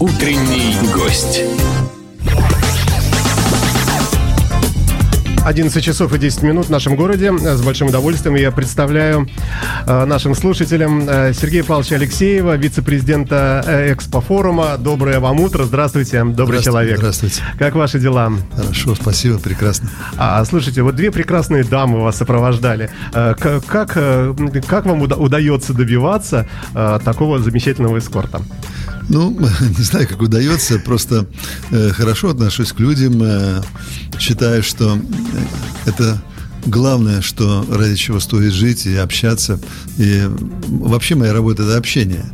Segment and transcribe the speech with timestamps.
[0.00, 1.42] Утренний гость.
[5.44, 7.32] 11 часов и 10 минут в нашем городе.
[7.36, 9.26] С большим удовольствием я представляю
[9.86, 14.76] э, нашим слушателям э, Сергея Павловича Алексеева, вице-президента э, Экспо-форума.
[14.76, 15.64] Доброе вам утро.
[15.64, 16.98] Здравствуйте, добрый Здравствуйте, человек.
[16.98, 17.42] здравствуйте.
[17.58, 18.30] Как ваши дела?
[18.54, 19.88] Хорошо, спасибо, прекрасно.
[20.18, 22.90] А, слушайте, вот две прекрасные дамы вас сопровождали.
[23.12, 26.46] Как, как вам уда- удается добиваться
[27.04, 28.42] такого замечательного эскорта?
[29.08, 29.30] Ну,
[29.78, 31.26] не знаю, как удается, просто
[31.70, 33.62] э, хорошо отношусь к людям, э,
[34.18, 35.00] считаю, что э,
[35.86, 36.22] это
[36.66, 39.58] главное, что ради чего стоит жить и общаться.
[39.96, 40.24] И
[40.66, 42.24] вообще моя работа это общение.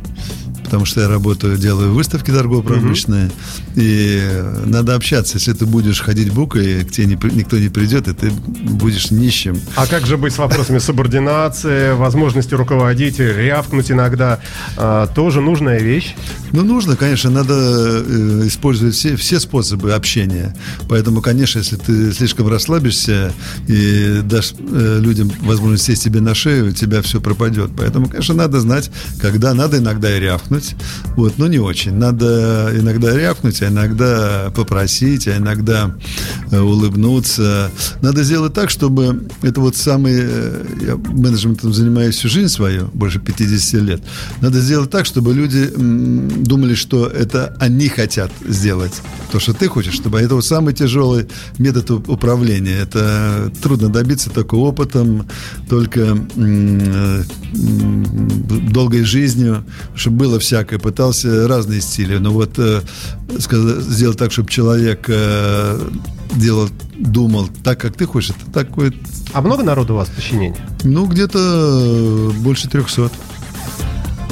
[0.65, 3.31] Потому что я работаю, делаю выставки торгово-промышленные,
[3.75, 5.37] и э, надо общаться.
[5.37, 9.59] Если ты будешь ходить букой, к тебе не никто не придет, и ты будешь нищим.
[9.75, 14.39] А как же быть с вопросами субординации, возможности руководить, рявкнуть иногда?
[14.75, 16.15] А, Тоже нужная вещь.
[16.51, 20.55] Ну, нужно, конечно, надо э, использовать все, все способы общения.
[20.89, 23.33] Поэтому, конечно, если ты слишком расслабишься
[23.67, 27.71] и дашь э, людям возможность сесть тебе на шею, у тебя все пропадет.
[27.77, 28.89] Поэтому, конечно, надо знать,
[29.21, 30.54] когда надо иногда и рявкнуть.
[31.15, 31.93] Вот, но не очень.
[31.93, 35.95] Надо иногда рявкнуть, а иногда попросить, а иногда
[36.51, 37.71] э, улыбнуться.
[38.01, 40.13] Надо сделать так, чтобы это вот самый...
[40.17, 44.01] э, Я менеджментом занимаюсь всю жизнь свою, больше 50 лет.
[44.41, 49.01] Надо сделать так, чтобы люди думали, что это они хотят сделать.
[49.31, 52.77] То, что ты хочешь, чтобы это вот самый тяжелый метод управления.
[52.81, 55.27] Это трудно добиться только опытом,
[55.69, 57.23] только э,
[58.71, 59.63] долгой жизнью,
[59.95, 60.79] чтобы было всякое.
[60.79, 62.17] Пытался разные стили.
[62.17, 62.81] Но вот э,
[63.39, 65.79] сказать- сделать так, чтобы человек э,
[66.35, 68.97] делал, думал так, как ты хочешь, это такой,
[69.33, 70.55] А много народу у вас в подчинении?
[70.83, 73.09] ну, где-то э, больше 300.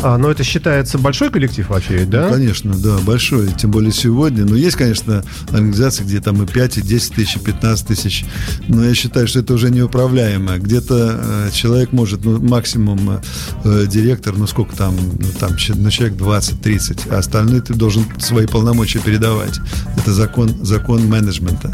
[0.04, 2.26] А, но это считается большой коллектив вообще, да?
[2.28, 4.44] Ну, конечно, да, большой, тем более сегодня.
[4.44, 8.26] Но есть, конечно, организации, где там и 5, и 10 тысяч, и 15 тысяч.
[8.68, 10.58] Но я считаю, что это уже неуправляемо.
[10.58, 13.22] Где-то э, человек может, ну, максимум
[13.63, 18.46] э, директор, ну, сколько там, ну, там, ну, человек 20-30, а остальные ты должен свои
[18.46, 19.62] полномочия передавать.
[19.97, 21.72] Это закон, закон менеджмента.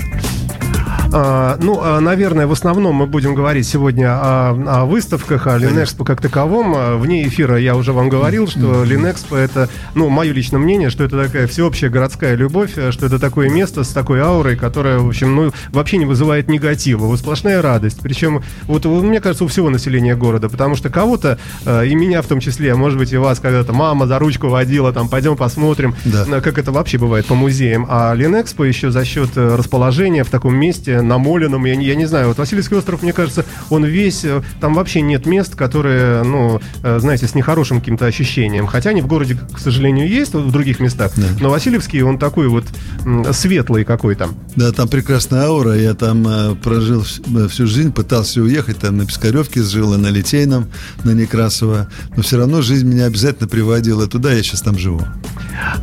[1.12, 6.06] А, ну, а, наверное, в основном мы будем говорить сегодня о, о выставках, о Линэкспо
[6.06, 6.74] как таковом.
[6.78, 11.04] А, Вне эфира я уже вам говорил, что Линэкспо это, ну, мое личное мнение, что
[11.04, 15.08] это такая всеобщая городская любовь, э, что это такое место с такой аурой, которая, в
[15.08, 17.06] общем, ну, вообще не вызывает негатива.
[17.06, 18.00] Вот сплошная радость.
[18.04, 22.28] Причем, вот мне кажется, у всего населения города, потому что кого-то, э, и меня в
[22.28, 26.26] том числе, может быть, и вас когда-то мама за ручку водила, там, пойдем посмотрим, Да.
[26.28, 27.88] на- как это вообще бывает по музеям.
[27.90, 32.28] А Ленэкспо еще за счет э, расположения в таком месте, намоленном, я, я не знаю,
[32.30, 37.00] вот Васильевский остров, мне кажется, он весь, э, там вообще нет мест, которые, ну, э,
[37.00, 38.68] знаете, с нехорошим каким-то ощущением.
[38.68, 41.24] Хотя они в городе, к сожалению, есть, в других местах, Да.
[41.40, 42.66] но Васильевский, он такой вот
[43.34, 44.30] светлый какой-то.
[44.56, 45.76] Да, там прекрасная аура.
[45.76, 48.80] Я там э, прожил вс- всю жизнь, пытался уехать.
[48.80, 50.68] Там на Пискаревке жил, и на Литейном,
[51.04, 51.88] на Некрасово.
[52.16, 54.32] Но все равно жизнь меня обязательно приводила туда.
[54.34, 55.02] Я сейчас там живу.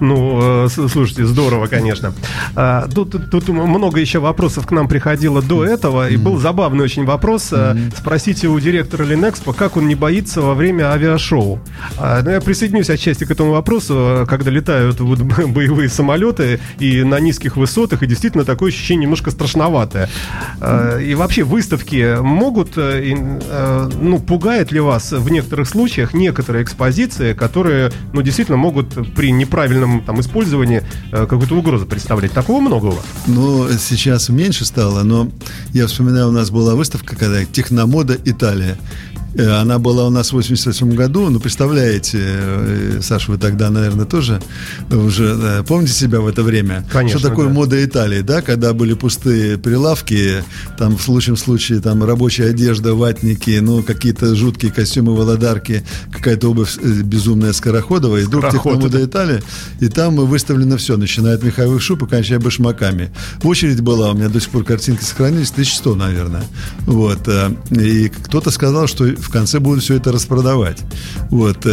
[0.01, 2.13] Ну, э, слушайте, здорово, конечно.
[2.55, 7.05] А, Тут, тут- много еще вопросов к нам приходило до этого, и был забавный очень
[7.05, 7.51] вопрос.
[7.53, 11.61] э, Спросите у директора Линэкспо, как он не боится во время авиашоу.
[11.97, 17.21] А, Ну, я присоединюсь отчасти к этому вопросу, когда летают вот боевые самолеты и на
[17.21, 20.09] низких высотах, и действительно такое ощущение немножко страшноватое.
[20.61, 23.15] А, И вообще выставки могут, э,
[23.49, 29.31] э, ну, пугает ли вас в некоторых случаях некоторые экспозиции, которые, ну, действительно могут при
[29.31, 32.33] неправильном там использовании какую-то угрозу представлять?
[32.33, 33.05] Такого много у вас?
[33.29, 35.31] Ну, сейчас меньше стало, но
[35.73, 38.77] я вспоминаю, у нас была выставка, когда «Техномода Италия».
[39.37, 41.29] Э, Она была у нас в 88 году.
[41.29, 44.41] Ну, представляете, э, Саша, вы тогда, наверное, тоже
[44.91, 46.87] уже э, помните себя в это время?
[46.91, 47.53] Конечно, Что такое да.
[47.53, 48.41] мода Италии, да?
[48.41, 50.43] Когда были пустые прилавки,
[50.79, 56.79] там в лучшем случае там рабочая одежда, ватники, ну, какие-то жуткие костюмы, володарки, какая-то обувь
[56.79, 58.23] безумная скороходовая.
[58.23, 59.05] И вдруг Скороход, Техномода да.
[59.05, 59.43] Италия,
[59.81, 63.13] и там выставлено все, начиная от меховых шуб и кончая башмаками.
[63.43, 66.45] Очередь была, у меня до сих пор картинки сохранились, 1100, наверное.
[66.87, 67.29] Вот.
[67.71, 70.79] И кто-то сказал, что в конце будут все это распродавать.
[71.31, 71.59] Вот.
[71.67, 71.71] э,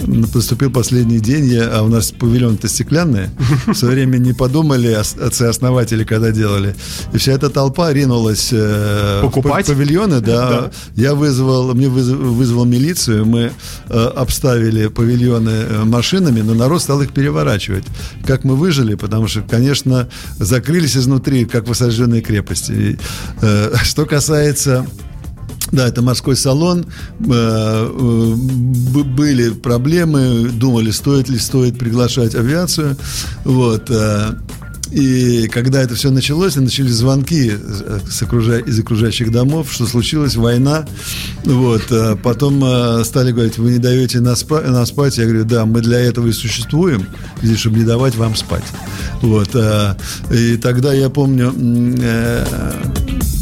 [0.00, 3.28] э, Поступил последний день, я- а у нас павильон-то стеклянный.
[3.66, 6.74] В свое время не подумали ос- отцы-основатели, когда делали.
[7.12, 9.66] И вся эта толпа ринулась э, в Покупать?
[9.66, 10.50] пав- павильоны, да.
[10.50, 10.70] Да.
[10.96, 13.52] Я вызвал, мне выз- вызвал милицию, мы
[13.88, 17.84] э, обставили павильоны э, машинами, но народ стал их переворачивать.
[18.26, 20.08] Как мы выжили, потому что, конечно,
[20.38, 22.72] закрылись изнутри, как в осажденной крепости.
[22.72, 22.98] И,
[23.42, 24.84] э, что касается
[25.74, 26.86] Да, это морской салон.
[27.20, 28.34] Э, э,
[29.16, 32.96] были проблемы, думали, стоит ли стоит приглашать авиацию.
[33.44, 33.90] Вот.
[33.90, 34.36] Э,
[34.92, 37.54] и когда это все началось, начались звонки
[38.08, 38.58] с окружа...
[38.58, 40.86] из окружающих домов, что случилась война.
[41.44, 41.82] Вот.
[42.22, 44.60] Потом стали говорить, вы не даете нас, спа...
[44.60, 45.18] нас спать.
[45.18, 47.08] Я говорю, да, мы для этого и существуем,
[47.42, 48.62] здесь, чтобы не давать вам спать.
[49.22, 49.56] Вот.
[50.30, 51.52] И тогда я помню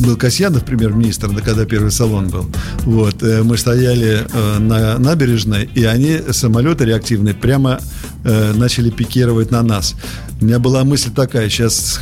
[0.00, 2.46] был Касьянов, премьер-министр, когда первый салон был.
[2.80, 7.80] Вот, э, мы стояли э, на набережной, и они, самолеты реактивные, прямо
[8.24, 9.94] э, начали пикировать на нас.
[10.40, 12.00] У меня была мысль такая, сейчас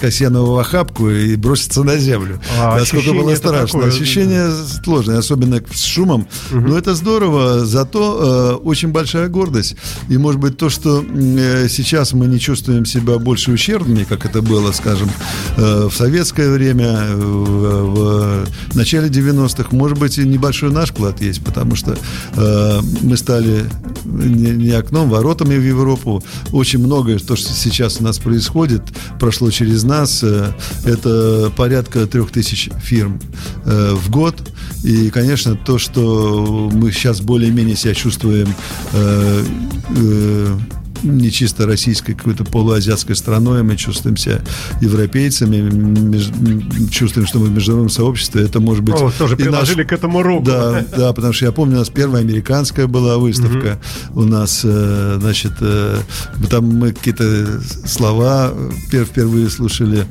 [0.00, 2.40] Касьянова в охапку и броситься на землю.
[2.60, 3.80] А Насколько было страшно.
[3.80, 3.88] Такое...
[3.88, 4.50] Ощущение
[4.84, 6.28] сложное, особенно с шумом.
[6.52, 6.60] Угу.
[6.60, 9.74] Но это здорово, зато э, очень большая гордость.
[10.08, 14.40] И, может быть, то, что э, сейчас мы не чувствуем себя больше ущербными, как это
[14.40, 15.10] было, скажем,
[15.56, 21.42] э, в советское время, в, в начале 90-х, может быть, и небольшой наш вклад есть,
[21.44, 21.96] потому что
[22.36, 23.64] э, мы стали
[24.04, 26.22] не, не окном, воротами в Европу.
[26.52, 28.82] Очень многое то, что сейчас у нас происходит,
[29.18, 30.22] прошло через нас.
[30.22, 30.52] Э,
[30.84, 33.20] это порядка трех тысяч фирм
[33.64, 34.36] э, в год.
[34.82, 38.54] И, конечно, то, что мы сейчас более-менее себя чувствуем
[38.92, 39.44] э,
[41.04, 44.40] не чисто российской, какой-то полуазиатской страной, мы чувствуем себя
[44.80, 46.30] европейцами, меж,
[46.90, 48.94] чувствуем, что мы в международном сообществе, это может быть...
[48.94, 49.86] О, тоже приложили наш...
[49.88, 50.46] к этому руку.
[50.46, 53.78] Да, да, потому что я помню, у нас первая американская была выставка,
[54.10, 54.22] угу.
[54.22, 55.98] у нас, э, значит, э,
[56.50, 58.52] там мы какие-то слова
[58.88, 60.06] впервые слушали,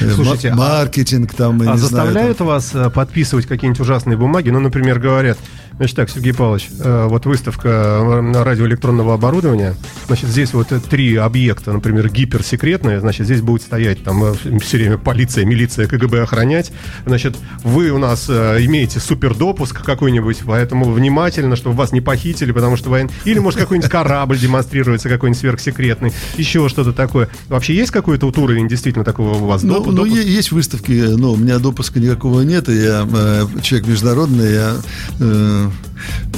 [0.00, 2.46] э, Слушайте, а маркетинг там, а заставляют знаю, там...
[2.46, 4.50] вас подписывать какие-нибудь ужасные бумаги?
[4.50, 5.38] Ну, например, говорят,
[5.76, 9.74] Значит так, Сергей Павлович, э, вот выставка э, радиоэлектронного оборудования.
[10.06, 13.00] Значит, здесь вот три объекта, например, гиперсекретные.
[13.00, 16.72] Значит, здесь будет стоять там э, все время полиция, милиция, КГБ охранять.
[17.06, 22.90] Значит, вы у нас имеете супердопуск какой-нибудь, поэтому внимательно, чтобы вас не похитили, потому что
[22.90, 23.10] воен...
[23.24, 27.28] Или, может, какой-нибудь корабль демонстрируется, какой-нибудь сверхсекретный, еще что-то такое.
[27.48, 29.62] Вообще есть какой-то вот уровень действительно такого у вас?
[29.62, 34.52] Ну, ну есть выставки, но у меня допуска никакого нет, и я э, человек международный,
[34.52, 34.76] я
[35.18, 35.61] э,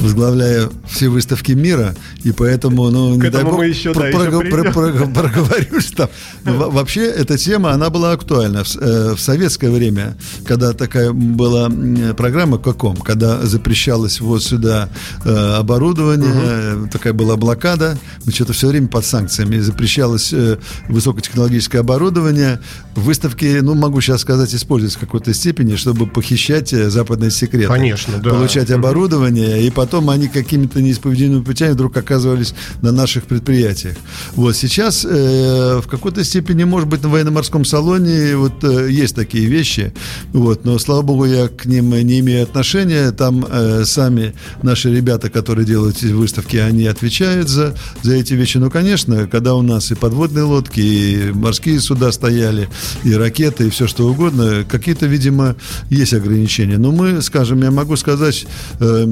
[0.00, 4.24] возглавляю все выставки мира, и поэтому, ну, не дай бог, мы еще, про, да, про,
[4.24, 6.08] еще про, про, проговорюсь там.
[6.44, 11.70] Вообще, эта тема, она была актуальна в, э, в советское время, когда такая была
[12.16, 14.88] программа «Каком», когда запрещалось вот сюда
[15.24, 16.88] э, оборудование, угу.
[16.88, 22.60] такая была блокада, мы что-то все время под санкциями, запрещалось э, высокотехнологическое оборудование,
[22.94, 27.68] выставки, ну, могу сейчас сказать, использовать в какой-то степени, чтобы похищать западные секреты.
[27.68, 28.30] Конечно, да.
[28.30, 33.96] Получать оборудование, оборудование, и потом они какими-то неисповедимыми путями вдруг оказывались на наших предприятиях.
[34.34, 39.46] Вот сейчас э, в какой-то степени, может быть, на военно-морском салоне вот э, есть такие
[39.46, 39.92] вещи,
[40.32, 43.10] вот, но, слава богу, я к ним не имею отношения.
[43.12, 48.58] Там э, сами наши ребята, которые делают эти выставки, они отвечают за, за эти вещи.
[48.58, 52.68] Ну, конечно, когда у нас и подводные лодки, и морские суда стояли,
[53.04, 55.56] и ракеты, и все что угодно, какие-то, видимо,
[55.90, 56.78] есть ограничения.
[56.78, 58.46] Но мы, скажем, я могу сказать,
[58.80, 59.03] э,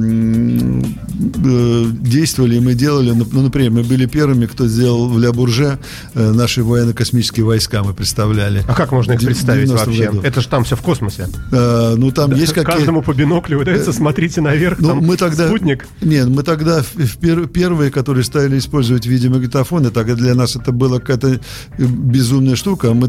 [2.03, 5.79] действовали, и мы делали, ну, ну, например, мы были первыми, кто сделал в Ля Бурже
[6.15, 8.65] э, наши военно-космические войска, мы представляли.
[8.69, 10.07] А как можно их представить вообще?
[10.07, 10.21] Году.
[10.23, 11.29] Это же там все в космосе.
[11.53, 12.77] А, ну, там да, есть какие...
[12.77, 15.49] Каждому по биноклю выдается, смотрите наверх, ну, там мы тогда...
[15.49, 15.87] спутник.
[16.01, 16.83] Нет, мы тогда
[17.21, 17.47] пер...
[17.47, 21.41] первые, которые стали использовать видеомагнитофоны, так для нас это была какая-то
[21.79, 22.93] безумная штука.
[22.95, 23.09] Мы,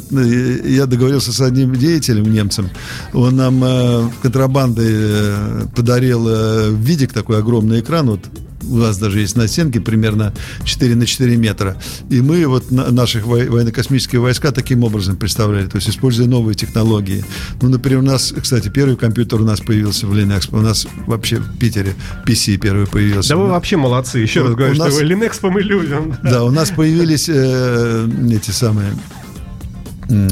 [0.66, 2.70] я договорился с одним деятелем, немцем,
[3.14, 6.28] он нам э, контрабандой подарил
[6.76, 8.22] видик такой огромный экран, вот
[8.70, 11.78] у нас даже есть на стенке примерно 4 на 4 метра.
[12.10, 17.24] И мы вот на, наших военно-космические войска таким образом представляли, то есть используя новые технологии.
[17.62, 21.38] Ну, например, у нас, кстати, первый компьютер у нас появился в Linux, у нас вообще
[21.38, 23.30] в Питере PC первый появился.
[23.30, 26.16] Да вы вообще молодцы, еще вот, раз говорю, нас, что Linux мы любим.
[26.24, 28.94] Да, у нас появились э, эти самые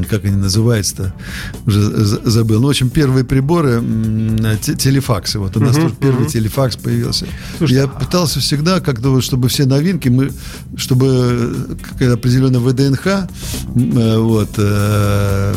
[0.10, 1.13] как они называются-то,
[1.66, 2.60] уже забыл.
[2.62, 3.82] Ну, в общем, первые приборы,
[4.62, 5.40] телефаксы.
[5.40, 7.25] Вот у нас uh-huh, тоже первый телефакс появился.
[7.58, 10.32] Слушайте, Я пытался всегда как-то вот, чтобы все новинки, мы,
[10.75, 15.54] чтобы какая определенная ВДНХ, э, вот, э,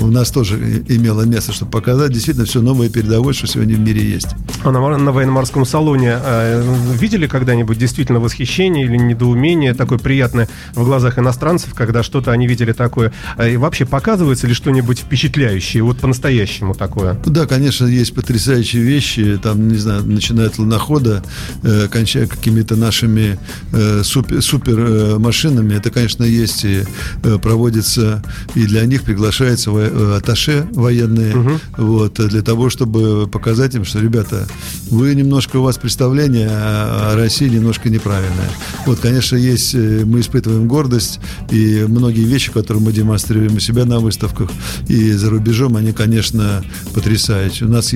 [0.00, 4.02] у нас тоже имело место, чтобы показать действительно все новое передовое, что сегодня в мире
[4.02, 4.28] есть.
[4.64, 6.62] А на, на военно-морском салоне э,
[6.94, 12.72] видели когда-нибудь действительно восхищение или недоумение такое приятное в глазах иностранцев, когда что-то они видели
[12.72, 13.12] такое?
[13.44, 17.20] И вообще показывается ли что-нибудь впечатляющее, вот по-настоящему такое?
[17.26, 21.22] Да, конечно, есть потрясающие вещи, там, не знаю, начиная от лунохода,
[21.62, 23.38] э, кончая какими-то нашими
[23.72, 26.84] э, супер, супер э, машинами, это, конечно, есть и
[27.22, 28.22] э, проводится,
[28.54, 31.50] и для них приглашается во, э, аташе военные, угу.
[31.76, 34.46] вот, для того, чтобы показать им, что, ребята,
[34.90, 38.48] вы немножко, у вас представление о, о России немножко неправильное.
[38.86, 41.18] Вот, конечно, есть, э, мы испытываем гордость,
[41.50, 44.50] и многие вещи, которые мы демонстрируем у себя на выставках
[44.88, 47.68] и за рубежом, они, конечно, потрясающие.
[47.68, 47.94] У нас,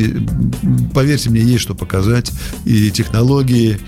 [0.95, 2.31] поверьте мне, есть что показать,
[2.65, 3.79] и технологии,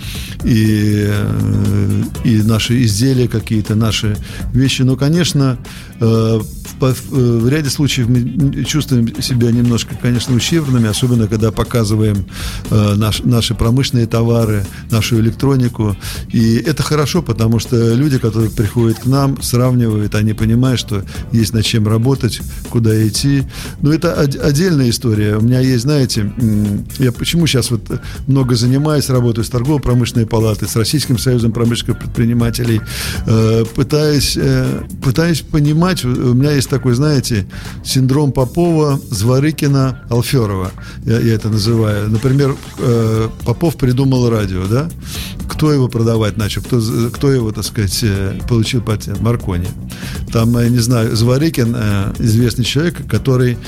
[0.44, 4.16] и, э, и наши изделия какие-то, наши
[4.52, 4.82] вещи.
[4.82, 5.58] Но, конечно,
[6.02, 12.26] в ряде случаев мы чувствуем себя немножко, конечно, ущербными, особенно когда показываем
[12.70, 15.96] наш, наши промышленные товары, нашу электронику.
[16.30, 21.52] И это хорошо, потому что люди, которые приходят к нам, сравнивают, они понимают, что есть
[21.52, 22.40] над чем работать,
[22.70, 23.44] куда идти.
[23.80, 25.36] Но это отдельная история.
[25.36, 26.32] У меня есть, знаете,
[26.98, 27.82] я почему сейчас вот
[28.26, 32.80] много занимаюсь, работаю с торгово-промышленной палатой, с Российским союзом промышленных предпринимателей,
[33.26, 37.46] э, пытаюсь, э, пытаюсь понимать, у меня есть такой, знаете,
[37.84, 40.72] синдром Попова, Зворыкина, Алферова,
[41.04, 42.08] я, я это называю.
[42.10, 44.88] Например, э, Попов придумал радио, да?
[45.48, 46.62] Кто его продавать начал?
[46.62, 46.80] Кто,
[47.12, 48.04] кто его, так сказать,
[48.48, 49.20] получил патент?
[49.20, 49.68] Маркони.
[50.32, 51.76] Там, я не знаю, Зворыкин,
[52.18, 53.58] известный человек, который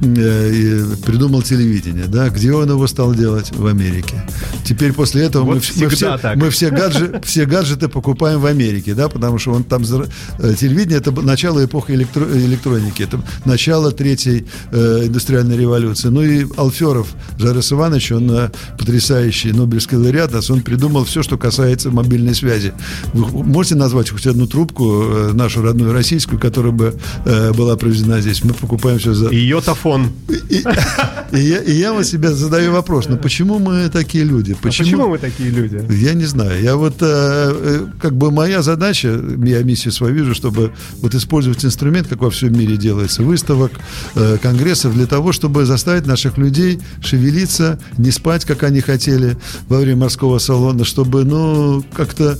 [0.00, 2.28] придумал телевидение, да?
[2.28, 3.50] Где он его стал делать?
[3.56, 4.22] В Америке.
[4.64, 6.36] Теперь после этого вот мы, мы, все, так.
[6.36, 11.10] мы все, гаджет, все гаджеты покупаем в Америке, да, потому что он там телевидение это
[11.12, 16.08] начало эпохи электро, электроники, это начало третьей э, индустриальной революции.
[16.08, 17.08] Ну и Алферов
[17.38, 22.72] Жарес Иванович, он э, потрясающий Нобелевский лауреат, он придумал все, что касается мобильной связи.
[23.14, 28.20] Вы можете назвать хоть одну трубку, э, нашу родную российскую, которая бы э, была проведена
[28.20, 28.42] здесь?
[28.44, 29.30] Мы покупаем все за...
[29.30, 30.08] Йотафон.
[30.28, 30.64] И, и,
[31.32, 34.56] и, я, и я вот себе задаю вопрос, ну почему мы такие люди?
[34.60, 35.84] Почему, а почему мы такие люди?
[35.90, 36.62] Я не знаю.
[36.62, 40.72] Я вот, э, э, как бы моя задача, я миссию свою вижу, чтобы
[41.02, 43.72] вот использовать инструмент, как во всем мире делается, выставок,
[44.14, 49.36] э, конгрессов, для того, чтобы заставить наших людей шевелиться, не спать, как они хотели
[49.68, 52.38] во время морского салона, чтобы, ну, как-то,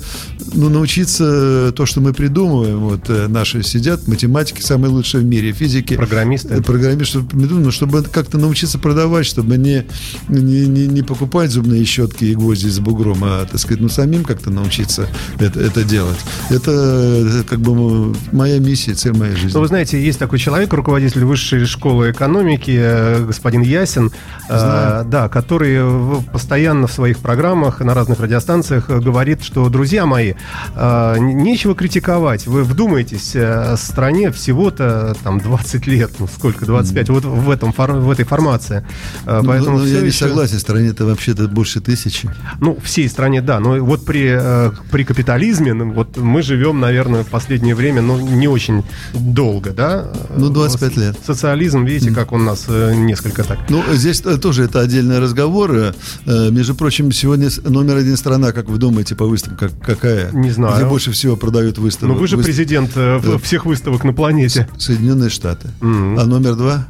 [0.55, 2.79] ну, научиться то, что мы придумываем.
[2.79, 5.97] Вот наши сидят, математики самые лучшие в мире, физики.
[5.97, 6.63] Программисты.
[6.63, 9.87] Программисты, ну, чтобы как-то научиться продавать, чтобы не,
[10.29, 14.25] не, не, не покупать зубные щетки и гвозди с бугром, а, так сказать, ну, самим
[14.25, 16.19] как-то научиться это, это делать.
[16.51, 19.53] Это как бы моя миссия, цель моей жизни.
[19.55, 24.13] Ну, вы знаете, есть такой человек, руководитель высшей школы экономики, э, господин Ясин,
[24.49, 30.35] э, да, который постоянно в своих программах на разных радиостанциях говорит, что, друзья мои,
[30.75, 32.47] э, нечего критиковать.
[32.47, 37.13] Вы вдумайтесь, э, стране всего-то там 20 лет, ну сколько, 25, mm.
[37.13, 38.85] вот в, этом, в этой формации.
[39.25, 40.27] Ну, Поэтому ну, я не еще...
[40.27, 42.31] согласен, стране-то вообще-то больше тысячи.
[42.61, 47.25] Ну, всей стране, да, но вот при, э, при капитализме, ну, вот мы живем, наверное,
[47.25, 48.85] в последнее время, ну, не очень
[49.15, 50.13] долго, да?
[50.37, 51.17] Ну, 25 лет.
[51.25, 53.59] Социализм, видите, как он нас э, несколько так.
[53.69, 55.71] Ну, здесь тоже это отдельный разговор.
[55.75, 60.31] Э, между прочим, сегодня номер один страна, как вы думаете, по выставкам, какая?
[60.33, 60.77] Не знаю.
[60.77, 62.15] Где больше всего продают выставок?
[62.15, 62.55] Ну, вы же Выстав...
[62.55, 63.39] президент да.
[63.43, 64.69] всех выставок на планете.
[64.79, 65.69] Соединенные Штаты.
[65.81, 66.21] Mm-hmm.
[66.21, 66.89] А номер два?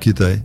[0.00, 0.42] Китай.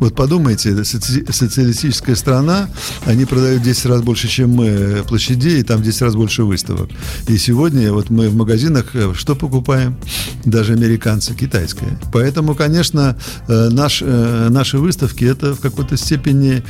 [0.00, 2.68] Вот подумайте, социалистическая страна,
[3.06, 6.90] они продают 10 раз больше, чем мы площадей, и там 10 раз больше выставок.
[7.28, 9.96] И сегодня вот мы в магазинах э, что покупаем?
[10.44, 11.98] Даже американцы, китайское.
[12.12, 13.16] Поэтому, конечно,
[13.48, 16.62] э, наш, э, наши выставки это в какой-то степени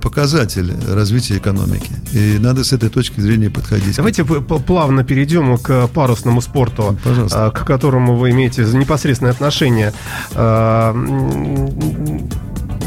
[0.00, 1.90] показатель развития экономики.
[2.12, 3.96] И надо с этой точки зрения подходить.
[3.96, 7.50] Давайте плавно перейдем к парусному спорту, Пожалуйста.
[7.50, 9.92] к которому вы имеете непосредственное отношение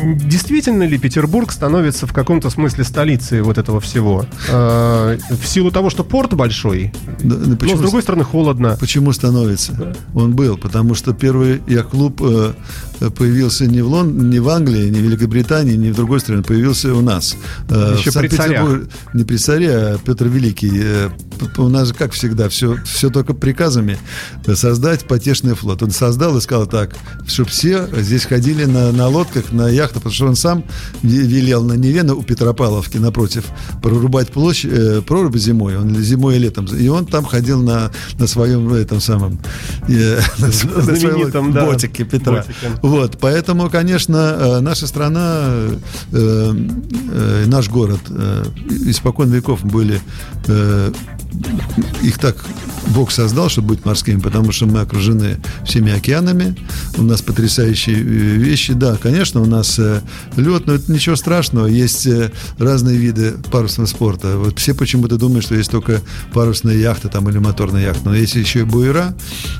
[0.03, 4.25] действительно ли Петербург становится в каком-то смысле столицей вот этого всего?
[4.49, 8.77] Э, в силу того, что порт большой, да, да почему, но с другой стороны холодно.
[8.79, 9.73] Почему становится?
[9.73, 9.93] Да.
[10.13, 12.53] Он был, потому что первый яхт-клуб э,
[13.15, 16.93] появился не в, Лон, не в Англии, не в Великобритании, не в другой стране, появился
[16.93, 17.35] у нас.
[17.69, 18.81] Э, Еще при царях.
[19.13, 20.71] Не при царе, а Петр Великий.
[20.73, 21.09] Э,
[21.57, 23.97] у нас же, как всегда, все, все только приказами
[24.53, 25.81] создать потешный флот.
[25.81, 26.95] Он создал и сказал так,
[27.27, 30.63] чтобы все здесь ходили на, на лодках, на яхтах, потому что он сам
[31.03, 33.45] велел на Неве у Петропавловки напротив
[33.81, 36.65] прорубать площадь, э, прорубь зимой, он зимой и летом.
[36.65, 39.39] И он там ходил на, на своем этом самом
[39.87, 42.37] э, на, своем да, ботике Петра.
[42.37, 42.79] Ботике.
[42.81, 45.71] Вот, поэтому, конечно, э, наша страна, э,
[46.11, 48.45] э, наш город э,
[48.87, 50.01] испокон веков были
[50.47, 50.91] э,
[52.01, 52.35] их так
[52.87, 56.55] Бог создал, чтобы быть морскими, потому что мы окружены всеми океанами.
[56.97, 58.73] У нас потрясающие э, вещи.
[58.73, 59.77] Да, конечно, у нас
[60.35, 61.67] лед, но это ничего страшного.
[61.67, 64.37] Есть э, разные виды парусного спорта.
[64.37, 66.01] Вот все почему-то думают, что есть только
[66.33, 68.09] парусная яхта там, или моторная яхта.
[68.09, 69.15] Но есть еще и буера.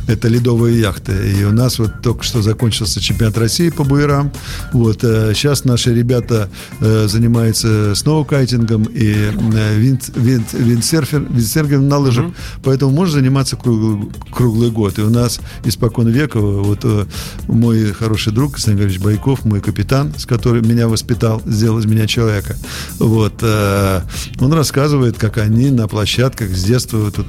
[0.07, 1.13] Это ледовые яхты.
[1.39, 4.31] И у нас вот только что закончился чемпионат России по буерам.
[4.73, 5.01] Вот.
[5.01, 6.49] Сейчас наши ребята
[6.79, 9.31] занимаются сноукайтингом и
[9.77, 12.25] винд, винд, виндсерфер, виндсерфингом на лыжах.
[12.25, 12.59] Mm-hmm.
[12.63, 14.99] Поэтому можно заниматься круглый, круглый год.
[14.99, 17.05] И у нас испокон века вот э,
[17.47, 22.55] мой хороший друг Григорьевич Байков, мой капитан, с которым меня воспитал, сделал из меня человека.
[22.99, 23.33] Вот.
[23.41, 24.01] Э,
[24.39, 27.25] он рассказывает, как они на площадках с детства тут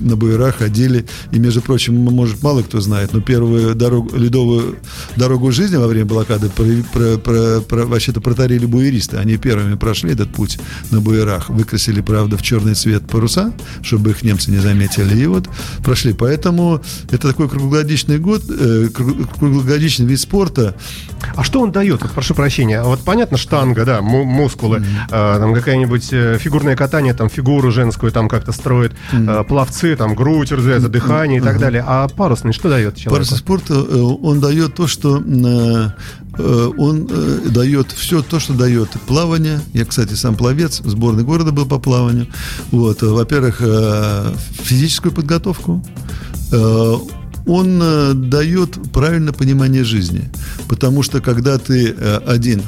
[0.00, 1.06] на буерах ходили.
[1.32, 4.78] И, между прочим, может, мало кто знает, но первую дорогу, ледовую
[5.16, 9.16] дорогу жизни во время блокады про, про, про, про, вообще-то протарили буеристы.
[9.16, 10.58] Они первыми прошли этот путь
[10.90, 11.48] на буерах.
[11.48, 15.22] Выкрасили, правда, в черный цвет паруса, чтобы их немцы не заметили.
[15.22, 15.48] И вот
[15.84, 16.12] прошли.
[16.12, 20.74] Поэтому это такой круглогодичный год, э, круглогодичный вид спорта.
[21.34, 21.85] А что он дает?
[21.90, 22.82] Вот, прошу прощения.
[22.82, 25.36] Вот понятно, штанга, да, мускулы, mm-hmm.
[25.36, 29.40] э, там какая-нибудь э, фигурное катание, там фигуру женскую там как-то строит, mm-hmm.
[29.40, 31.42] э, пловцы, там грудь развивается, дыхание mm-hmm.
[31.42, 31.84] и так далее.
[31.86, 33.14] А парусный что дает человеку?
[33.14, 35.88] Парусный спорт, э, он дает то, что э,
[36.38, 37.08] он
[37.46, 39.60] дает все то, что дает плавание.
[39.72, 42.26] Я, кстати, сам пловец, в сборной города был по плаванию.
[42.70, 43.62] Вот, во-первых,
[44.62, 45.82] физическую подготовку
[47.46, 50.30] он э, дает правильное понимание жизни.
[50.68, 52.62] Потому что когда ты э, один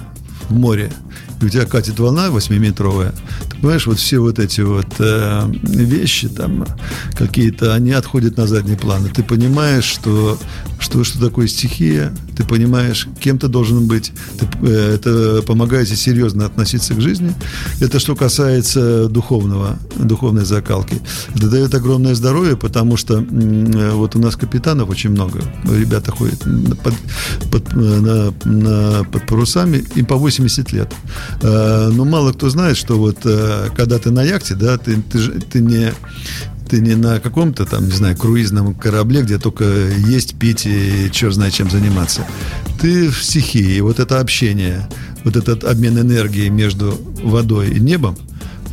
[0.49, 0.93] в море,
[1.41, 3.15] и у тебя катит волна 8-метровая,
[3.49, 6.67] ты понимаешь, вот все вот эти вот э, вещи там
[7.17, 9.07] какие-то, они отходят на задний план.
[9.07, 10.39] И ты понимаешь, что,
[10.79, 14.13] что, что такое стихия, ты понимаешь, кем ты должен быть.
[14.39, 17.33] Ты, э, это помогает тебе серьезно относиться к жизни.
[17.81, 21.01] Это что касается духовного, духовной закалки.
[21.35, 25.41] Это дает огромное здоровье, потому что э, вот у нас капитанов очень много.
[25.65, 26.39] Ребята ходят
[26.83, 26.95] под,
[27.51, 30.93] под, на, на, под парусами, им по 80 лет.
[31.43, 33.19] Э, но мало кто знает, что вот
[33.77, 35.93] когда ты на яхте, да, ты, ты, ты не
[36.69, 41.35] ты не на каком-то там, не знаю, круизном корабле, где только есть, пить и черт
[41.35, 42.27] знает чем заниматься.
[42.81, 43.77] Ты в стихии.
[43.77, 44.89] И вот это общение,
[45.25, 48.17] вот этот обмен энергией между водой и небом,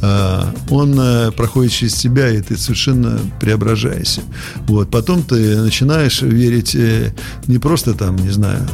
[0.01, 4.21] а, он э, проходит через тебя, и ты совершенно преображаешься.
[4.67, 4.91] Вот.
[4.91, 7.13] Потом ты начинаешь верить э,
[7.47, 8.67] не просто там, не знаю,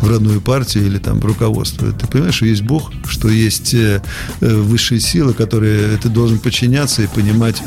[0.00, 1.92] в родную партию или там в руководство.
[1.92, 4.02] Ты понимаешь, что есть Бог, что есть э,
[4.40, 7.62] э, высшие силы, которые ты должен подчиняться и понимать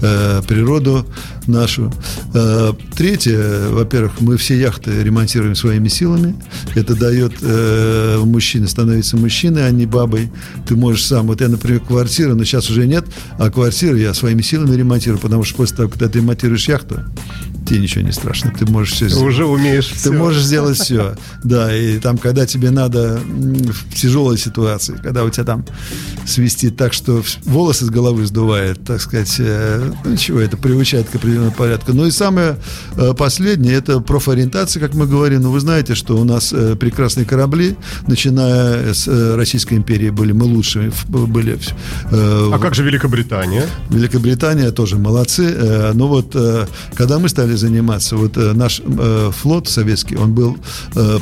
[0.00, 1.06] э, природу
[1.46, 1.92] нашу.
[2.32, 6.34] Э, третье, во-первых, мы все яхты ремонтируем своими силами.
[6.74, 10.30] Это дает э, мужчине становится мужчиной, а не бабой.
[10.66, 11.26] Ты можешь сам.
[11.26, 13.04] Вот я, например, квартира, но сейчас уже нет,
[13.38, 17.00] а квартиру я своими силами ремонтирую, потому что после того, когда ты ремонтируешь яхту,
[17.64, 18.52] тебе ничего не страшно.
[18.56, 19.28] Ты можешь все сделать.
[19.28, 20.12] Уже умеешь Ты все.
[20.12, 21.16] можешь сделать все.
[21.42, 25.64] Да, и там, когда тебе надо в тяжелой ситуации, когда у тебя там
[26.26, 31.14] свистит так, что волосы с головы сдувает, так сказать, э, ну чего, это приучает к
[31.16, 31.92] определенному порядку.
[31.92, 32.56] Ну и самое
[32.96, 35.42] э, последнее, это профориентация, как мы говорим.
[35.42, 40.44] Ну, вы знаете, что у нас э, прекрасные корабли, начиная с Российской империи были мы
[40.44, 41.58] лучшими, были.
[42.10, 43.64] А как же Великобритания?
[43.90, 45.92] Великобритания тоже молодцы.
[45.94, 46.36] Но вот
[46.94, 48.82] когда мы стали заниматься, вот наш
[49.32, 50.56] флот советский, он был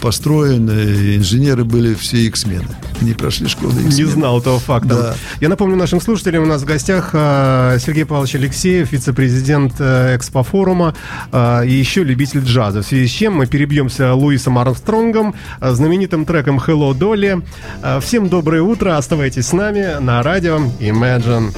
[0.00, 2.76] построен, инженеры были все X-мены.
[3.00, 3.94] Не прошли школу X-мены.
[3.94, 4.88] Не знал этого факта.
[4.88, 5.14] Да.
[5.40, 10.94] Я напомню нашим слушателям, у нас в гостях Сергей Павлович Алексеев, вице-президент экспофорума
[11.32, 12.82] э, и еще любитель джаза.
[12.82, 17.42] В связи с чем мы перебьемся Луисом Армстронгом, э, знаменитым треком Hello Dolly.
[17.82, 21.52] Э, всем доброе утро, оставайтесь с нами на радио Imagine.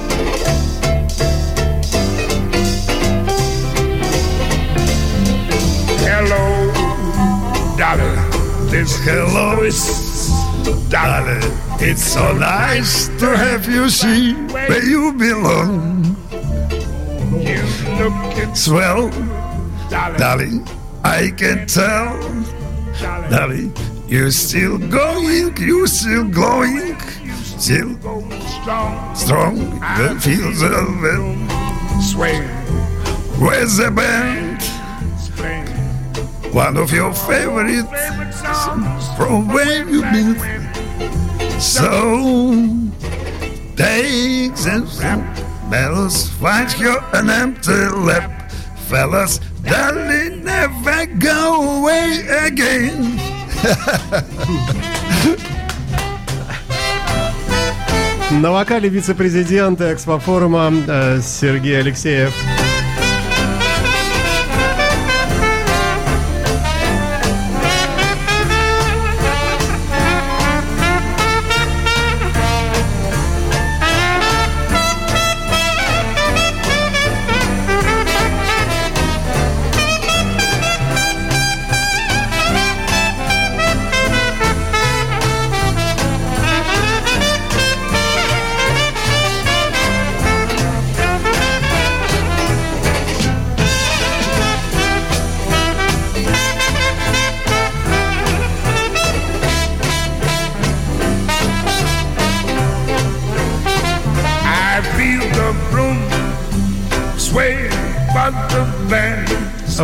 [8.75, 9.55] This hello
[10.89, 11.39] Dolly.
[11.79, 16.03] It's so nice to have you see where you belong.
[17.39, 17.63] You
[17.97, 19.09] look swell,
[19.89, 20.67] darling.
[21.05, 22.19] I can tell,
[23.31, 23.71] darling.
[24.09, 26.99] You're still going, you're still glowing,
[27.55, 27.95] still
[28.59, 29.55] strong, strong.
[29.95, 32.01] The feels of it.
[32.03, 32.43] Swing.
[33.39, 34.61] Where's the band?
[36.55, 37.85] One of your favorite
[38.31, 40.39] songs from where you've been.
[41.59, 42.79] So,
[43.75, 44.87] takes and
[45.69, 48.49] Fellas, find you an empty lap.
[48.87, 53.19] Fellas, darling, never go away again.
[58.31, 62.33] На вокале вице-президента экспофорума э, Сергей Алексеев.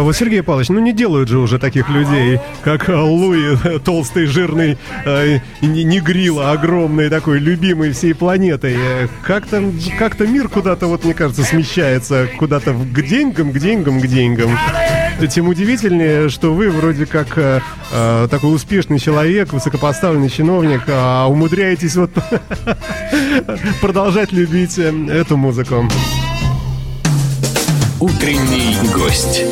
[0.01, 4.25] А вот, Сергей Павлович, ну не делают же уже таких людей, как а, Луи, толстый,
[4.25, 8.75] жирный, э, не не грила, огромный такой, любимый всей планетой.
[8.79, 9.63] Э, Как-то
[9.99, 14.57] как мир куда-то, вот мне кажется, смещается куда-то к деньгам, к деньгам, к деньгам.
[15.29, 17.61] Тем удивительнее, что вы вроде как э,
[17.91, 22.09] э, такой успешный человек, высокопоставленный чиновник, а умудряетесь вот
[23.81, 25.87] продолжать любить э, эту музыку.
[28.01, 29.45] Утренний гость.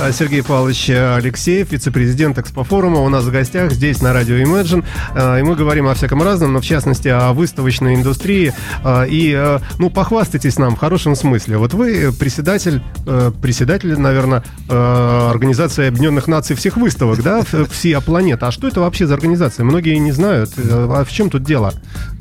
[0.00, 4.84] А, Сергей Павлович Алексеев, вице-президент Экспофорума, у нас в гостях здесь на радио Imagine.
[5.14, 8.54] А, И мы говорим о всяком разном, но в частности о выставочной индустрии.
[8.84, 11.56] А, И, э, ну, похвастайтесь нам в хорошем смысле.
[11.58, 18.00] Вот вы председатель, э, председатель, наверное, э, Организации Объединенных Наций всех выставок, да, в- всея
[18.00, 18.48] планета.
[18.48, 19.64] А что это вообще за организация?
[19.64, 20.50] Многие не знают.
[20.56, 21.72] Э, А в чем тут дело?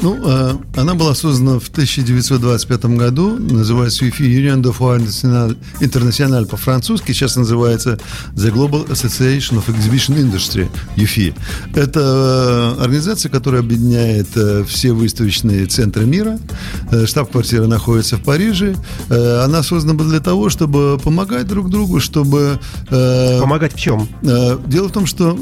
[0.01, 7.11] Ну, э, она была создана в 1925 году, называется UFI, Union de Foire International по-французски,
[7.11, 11.33] сейчас называется The Global Association of Exhibition Industry, UFI.
[11.75, 16.39] Это э, организация, которая объединяет э, все выставочные центры мира.
[16.91, 18.75] Э, Штаб-квартира находится в Париже.
[19.09, 24.07] Она создана была для того, чтобы помогать друг другу, чтобы Помогать в чем?
[24.21, 25.33] Дело в том, что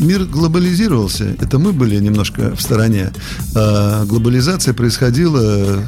[0.00, 1.24] мир глобализировался.
[1.40, 3.12] Это мы были немножко в стороне.
[3.54, 5.82] Глобализация происходила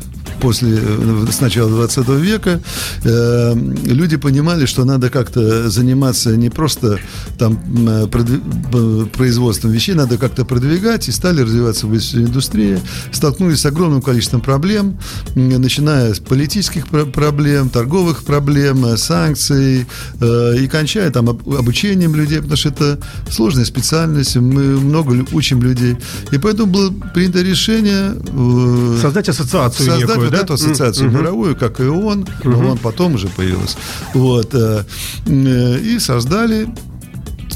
[0.45, 2.61] после э, с начала 20 века.
[3.05, 3.55] Э,
[3.87, 6.99] Люди понимали, что надо как-то заниматься не просто
[7.39, 12.79] там м, продви- п- производством вещей, надо как-то продвигать, и стали развиваться в индустрии,
[13.13, 14.97] столкнулись с огромным количеством проблем,
[15.35, 19.87] начиная с политических про- проблем, торговых проблем, э, санкций,
[20.21, 22.99] э, и кончая там об- обучением людей, потому что это
[23.31, 25.97] сложная специальность, мы много учим людей.
[26.33, 30.43] И поэтому было принято решение э, Создать ассоциацию создать некую, вот да?
[30.43, 31.19] эту ассоциацию Мгм.
[31.21, 33.77] мировую, как и ООН, но ООН потом уже появилась.
[34.15, 34.85] Вот, э,
[35.27, 36.69] э, и создали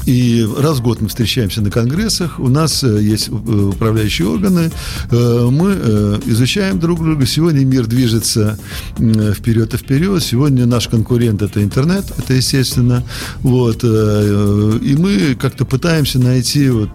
[0.05, 4.71] и раз в год мы встречаемся на конгрессах, у нас э, есть э, управляющие органы,
[5.11, 7.25] э, мы изучаем друг друга.
[7.25, 8.57] Сегодня мир движется
[8.97, 10.23] вперед и вперед.
[10.23, 13.03] Сегодня наш конкурент это интернет, это естественно.
[13.41, 16.89] Вот, и мы как-то пытаемся найти вот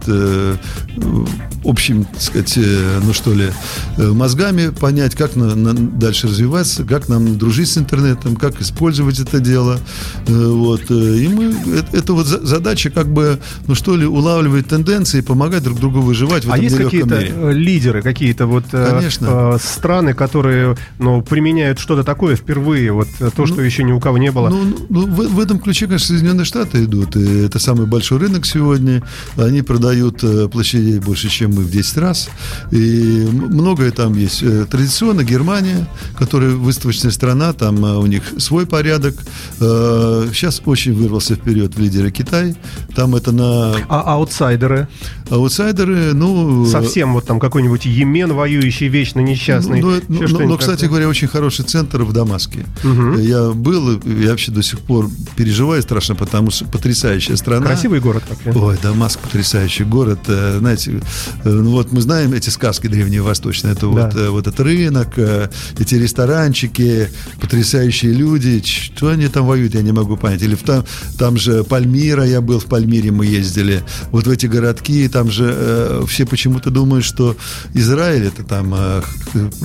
[1.65, 2.59] общим, так сказать,
[3.05, 3.51] ну что ли,
[3.97, 9.41] мозгами понять, как на- на- дальше развиваться, как нам дружить с интернетом, как использовать это
[9.41, 9.79] дело.
[10.27, 10.91] Вот.
[10.91, 15.63] И мы, это, это вот за- задача как бы, ну что ли, улавливать тенденции, помогать
[15.63, 19.55] друг другу выживать в А этом есть нелегком какие-то э, лидеры, какие-то вот э, Конечно.
[19.55, 24.01] э, страны, которые ну, применяют что-то такое впервые, вот э, то, что еще ни у
[24.01, 24.49] кого не было?
[24.49, 27.17] Ну, ну, ну, в, в этом ключе, конечно, Соединенные Штаты идут.
[27.17, 29.03] И это самый большой рынок сегодня.
[29.37, 32.29] Они продают площадей больше, чем мы в 10 раз.
[32.71, 34.45] И многое там есть.
[34.69, 39.17] Традиционно Германия, которая выставочная страна, там у них свой порядок.
[39.59, 42.55] Сейчас очень вырвался вперед в лидеры Китай.
[42.95, 44.89] Там это на А аутсайдеры?
[45.31, 46.67] аутсайдеры, ну...
[46.67, 49.81] Совсем вот там какой-нибудь Йемен, воюющий, вечно несчастный.
[49.81, 52.67] Ну, ну, ну, ну, кстати говоря, очень хороший центр в Дамаске.
[52.83, 53.19] Мгм.
[53.21, 57.67] Я был, я вообще до сих пор переживаю страшно, потому что потрясающая страна.
[57.67, 60.21] Красивый город как Ой, Дамаск потрясающий город.
[60.29, 61.01] Э, Знаете,
[61.45, 63.73] э, ну вот мы знаем эти сказки древние восточные.
[63.73, 64.21] Это вот, Да.
[64.21, 67.09] э, вот этот рынок, э, эти ресторанчики,
[67.41, 68.63] потрясающие люди.
[68.65, 70.43] Что они там воюют, я не могу понять.
[70.43, 70.85] Или там,
[71.19, 73.85] там же Пальмира, я был в Пальмире, мы ездили.
[74.11, 77.37] Вот в эти городки, там же э, все почему-то думают, что
[77.73, 79.01] Израиль это там, э,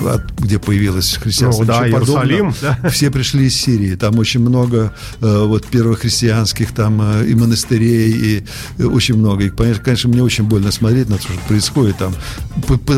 [0.06, 1.64] от- где появилось христианство.
[1.64, 1.88] Ну да.
[1.88, 2.88] Иерусалим, да.
[2.90, 3.96] Все пришли из Сирии.
[3.96, 8.44] Там очень много э, вот первохристианских там э, и монастырей, и
[8.78, 9.44] э, очень много.
[9.46, 12.14] И, конечно, мне очень больно смотреть на то, что происходит там.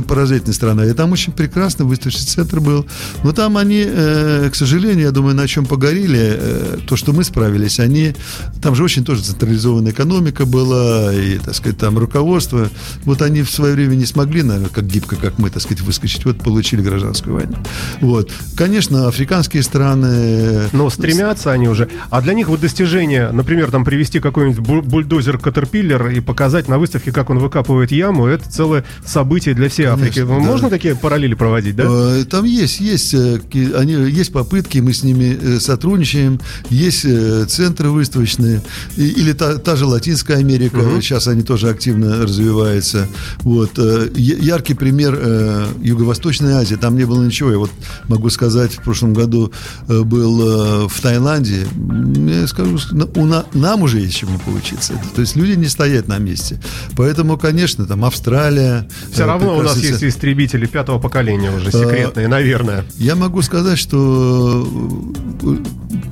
[0.09, 0.85] Поразительная страна.
[0.85, 2.85] И там очень прекрасный выставочный центр был.
[3.25, 7.25] Но там они, э, к сожалению, я думаю, на чем погорели, э, то, что мы
[7.25, 8.15] справились, они...
[8.61, 12.69] Там же очень тоже централизованная экономика была, и, так сказать, там руководство.
[13.05, 16.25] Вот они в свое время не смогли, наверное, как гибко, как мы, так сказать, выскочить.
[16.25, 17.57] Вот получили гражданскую войну.
[18.01, 18.31] Вот.
[18.57, 20.69] Конечно, африканские страны...
[20.73, 21.89] Но стремятся они уже.
[22.11, 26.79] А для них вот достижение, например, там привести какой-нибудь бу- бульдозер Катерпиллер и показать на
[26.79, 30.21] выставке, как он выкапывает яму, это целое событие для всей Африки.
[30.21, 30.51] Конечно, да.
[30.51, 31.85] Можно такие параллели проводить, да?
[31.87, 33.41] Э, Там есть, есть, э,
[33.77, 37.07] они, есть попытки, мы с ними э, сотрудничаем, есть
[37.49, 38.63] центры выставочные,
[38.97, 41.01] или та, та же Латинская Америка, угу.
[41.01, 43.09] сейчас они тоже активно развиваются.
[43.41, 43.79] Вот.
[43.79, 47.51] Э, яркий пример э, Юго-Восточной Азии, там не было ничего.
[47.51, 47.71] Я вот
[48.09, 49.53] могу сказать, в прошлом году
[49.87, 51.67] был в Таиланде,
[52.29, 52.79] я скажу,
[53.15, 54.95] у на, нам уже есть чему поучиться.
[55.15, 56.61] То есть люди не стоят на месте.
[56.97, 58.89] Поэтому, конечно, там Австралия.
[59.13, 62.85] Все равно у нас есть истребители пятого поколения уже секретные, наверное.
[62.97, 64.67] Я могу сказать, что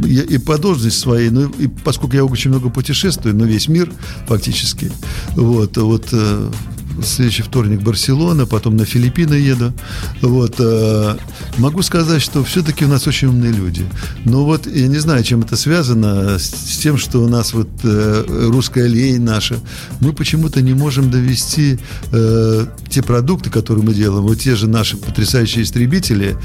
[0.05, 3.93] я и по должности своей, ну и поскольку я очень много путешествую, ну весь мир
[4.27, 4.93] фактически,
[5.35, 6.51] вот, вот э,
[7.03, 9.73] следующий вторник Барселона, потом на Филиппины еду.
[10.21, 11.17] Вот, э,
[11.59, 13.85] могу сказать, что все-таки у нас очень умные люди.
[14.25, 17.69] Но вот я не знаю, чем это связано с, с тем, что у нас вот
[17.85, 19.57] э, русская лень наша.
[20.01, 21.79] Мы почему-то не можем довести
[22.13, 26.37] э, те продукты, которые мы делаем, вот те же наши потрясающие истребители,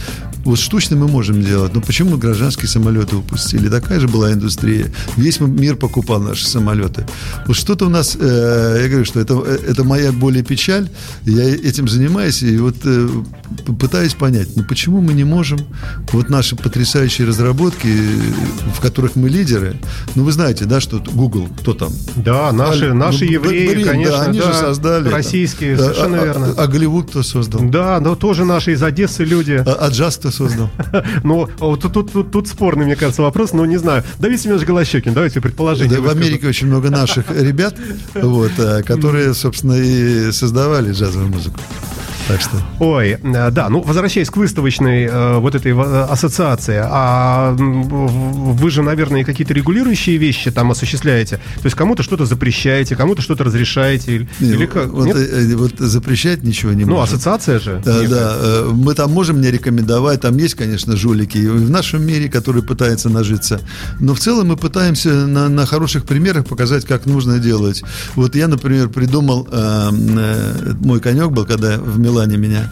[0.45, 3.67] вот штучно мы можем делать, но почему гражданские самолеты упустили?
[3.67, 4.91] Такая же была индустрия.
[5.17, 7.07] Весь мир покупал наши самолеты.
[7.47, 10.89] Вот что-то у нас, э, я говорю, что это, это моя более печаль.
[11.23, 13.09] Я этим занимаюсь и вот э,
[13.79, 15.59] пытаюсь понять, ну почему мы не можем
[16.11, 17.87] вот наши потрясающие разработки,
[18.75, 19.77] в которых мы лидеры,
[20.15, 21.91] ну вы знаете, да, что Google, кто там?
[22.15, 25.09] Да, наши, а, наши ну, евреи, блин, конечно, да, они да, же создали.
[25.09, 26.53] Российские, там, совершенно а, верно.
[26.57, 27.61] А, а Голливуд кто создал?
[27.69, 29.63] Да, но тоже наши из Одессы люди.
[29.65, 30.69] А, а джаз кто создал?
[31.23, 34.03] Ну, тут, тут, тут, тут спорный, мне кажется, вопрос, но не знаю.
[34.19, 35.99] Давид Семенович Голощекин, давайте предположение.
[35.99, 37.75] в Америке очень много наших ребят,
[38.13, 41.59] вот, э, которые, собственно, и создавали джазовую музыку.
[42.27, 42.57] Так что.
[42.79, 48.81] Ой, э, да, ну возвращаясь к выставочной э, вот этой э, ассоциации, а вы же,
[48.81, 51.37] наверное, какие-то регулирующие вещи там осуществляете.
[51.37, 54.87] То есть кому-то что-то запрещаете, кому-то что-то разрешаете или, Нет, или как?
[54.87, 56.97] Вот, э, вот запрещать ничего не ну, можем.
[56.97, 57.81] Ну, ассоциация же.
[57.85, 58.35] Да, да.
[58.71, 63.09] Мы там можем не рекомендовать, там есть, конечно, жулики и в нашем мире, которые пытаются
[63.09, 63.61] нажиться.
[63.99, 67.83] Но в целом мы пытаемся на, на хороших примерах показать, как нужно делать.
[68.15, 72.69] Вот я, например, придумал, э, э, мой конек был, когда в Милане Милане меня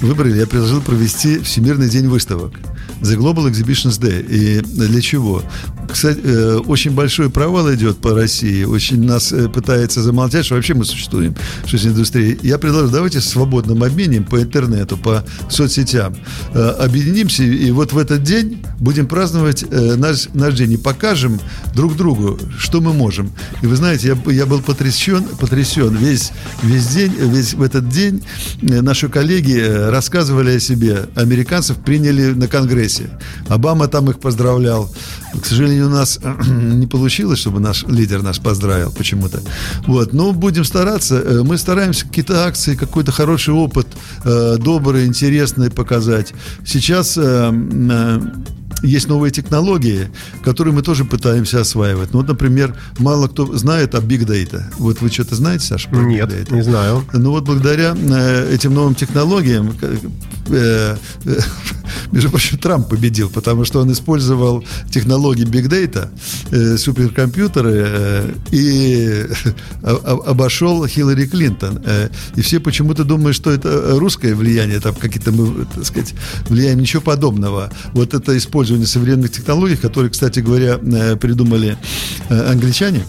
[0.00, 2.52] выбрали, я предложил провести Всемирный день выставок.
[3.00, 4.24] The Global Exhibitions Day.
[4.28, 5.42] И для чего?
[5.90, 8.64] Кстати, э, очень большой провал идет по России.
[8.64, 12.38] Очень нас э, пытается замолчать, что вообще мы существуем в индустрии.
[12.42, 16.16] Я предложил, давайте свободным обменем по интернету, по соцсетям
[16.54, 21.40] э, объединимся и вот в этот день будем праздновать наш, наш день и покажем
[21.74, 23.30] друг другу, что мы можем.
[23.62, 26.32] И вы знаете, я, я был потрясен, потрясен весь,
[26.62, 28.22] весь день, весь в этот день
[28.60, 29.58] наши коллеги
[29.90, 31.06] рассказывали о себе.
[31.14, 32.85] Американцев приняли на Конгрессе.
[33.48, 34.90] Обама там их поздравлял.
[35.40, 39.40] К сожалению, у нас не получилось, чтобы наш лидер нас поздравил почему-то.
[39.86, 40.12] Вот.
[40.12, 41.16] Но будем стараться.
[41.16, 43.86] Э, мы стараемся какие-то акции, какой-то хороший опыт,
[44.24, 46.32] э, добрый, интересный показать.
[46.64, 48.20] Сейчас э,
[48.82, 50.08] есть новые технологии,
[50.44, 52.12] которые мы тоже пытаемся осваивать.
[52.12, 54.62] Ну, вот, например, мало кто знает о Big Data.
[54.78, 56.54] Вот вы что-то знаете, Саша, про Нет, Big Data?
[56.54, 57.04] не знаю.
[57.12, 59.96] Ну, вот благодаря э, этим новым технологиям, э,
[60.48, 60.96] э,
[62.12, 66.08] между прочим, Трамп победил, потому что он использовал технологии Big Data,
[66.50, 69.26] э, суперкомпьютеры, э, и
[69.82, 71.82] обошел Хиллари Клинтон.
[71.84, 76.14] Э, и все почему-то думают, что это русское влияние, там какие-то мы, так сказать,
[76.48, 77.70] влияем, ничего подобного.
[77.92, 81.76] Вот это использование использование современных технологий, которые, кстати говоря, э, придумали
[82.28, 83.04] э, англичане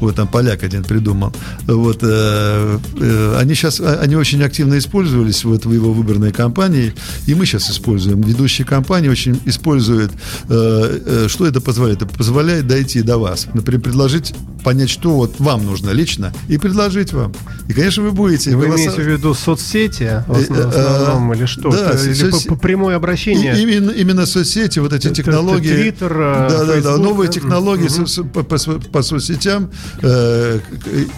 [0.00, 1.32] вот там поляк один придумал.
[1.66, 6.94] Вот, э, э, они сейчас, они очень активно использовались вот в его выборной кампании,
[7.26, 8.20] и мы сейчас используем.
[8.20, 10.12] Ведущие компании очень используют,
[10.48, 12.02] э, э, что это позволяет?
[12.02, 13.46] Это позволяет дойти до вас.
[13.54, 17.32] Например, предложить понять, что вот вам нужно лично, и предложить вам.
[17.68, 18.56] И, конечно, вы будете.
[18.56, 21.70] Вы, вы имеете в виду соцсети в э, основном, э, или что?
[21.70, 22.44] Да, или соц...
[22.44, 23.56] по, прямое обращение?
[23.56, 25.74] И, именно, именно соцсети, вот эти технологии.
[25.74, 28.28] Твиттер, да, да, да, новые технологии угу.
[28.28, 29.70] по, по, по соцсетям,
[30.02, 30.60] Э,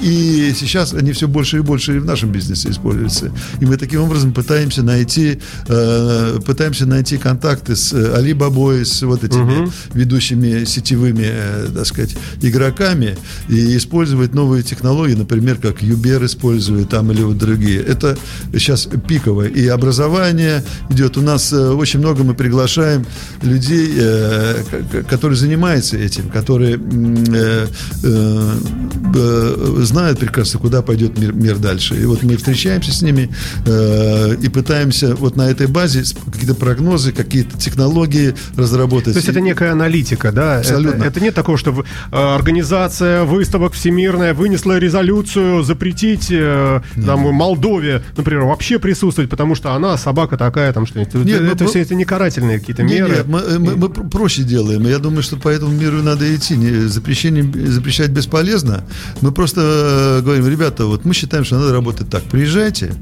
[0.01, 3.33] и сейчас они все больше и больше и в нашем бизнесе используются.
[3.61, 9.63] И мы таким образом пытаемся найти, э, пытаемся найти контакты с Alibaba, с вот этими
[9.63, 9.73] угу.
[9.95, 13.17] ведущими сетевыми, э, так сказать, игроками
[13.49, 17.81] и использовать новые технологии, например, как Uber использует там или вот другие.
[17.81, 18.17] Это
[18.53, 19.49] сейчас пиковое.
[19.49, 21.17] И образование идет.
[21.17, 23.07] У нас очень много мы приглашаем
[23.43, 23.93] людей,
[25.09, 26.79] которые занимаются этим, которые
[29.15, 31.95] Э, знают прекрасно, куда пойдет мир, мир дальше.
[32.01, 33.31] И вот мы встречаемся с ними
[33.67, 39.15] э, и пытаемся вот на этой базе какие-то прогнозы, какие-то технологии разработать.
[39.15, 40.59] То есть это некая аналитика, да?
[40.59, 40.99] Абсолютно.
[40.99, 48.03] Это, это нет такого, что э, организация выставок всемирная вынесла резолюцию запретить э, там Молдове,
[48.17, 51.15] например, вообще присутствовать, потому что она собака такая, там что-нибудь.
[51.27, 53.17] Нет, это мы- все это не карательные какие-то Не, меры.
[53.17, 54.87] нет, мы, э, мы- мы пр- проще делаем.
[54.87, 56.57] Я думаю, что по этому миру надо идти.
[56.57, 58.85] Не- запрещение, запрещать бесполезно.
[59.21, 59.61] Мы просто
[60.21, 62.23] э, говорим, ребята, вот мы считаем, что надо работать так.
[62.25, 62.93] Приезжайте,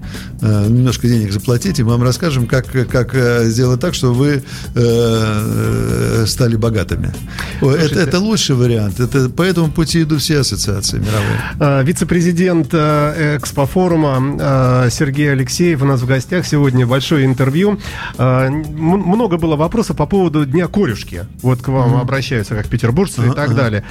[0.41, 4.43] э, немножко денег заплатите, мы вам расскажем, как, как э, сделать так, чтобы вы
[4.75, 7.13] э, стали богатыми.
[7.61, 9.01] Это, это лучший вариант.
[9.01, 11.41] Это, по этому пути идут все ассоциации мировые.
[11.61, 16.87] А, Вице-президент э, Экспофорума э, Сергей Алексеев у нас в гостях сегодня.
[16.87, 17.79] Большое интервью.
[18.19, 21.27] Много было вопросов по поводу Дня корюшки.
[21.43, 23.85] Вот к вам обращаются как петербуржцы и так далее.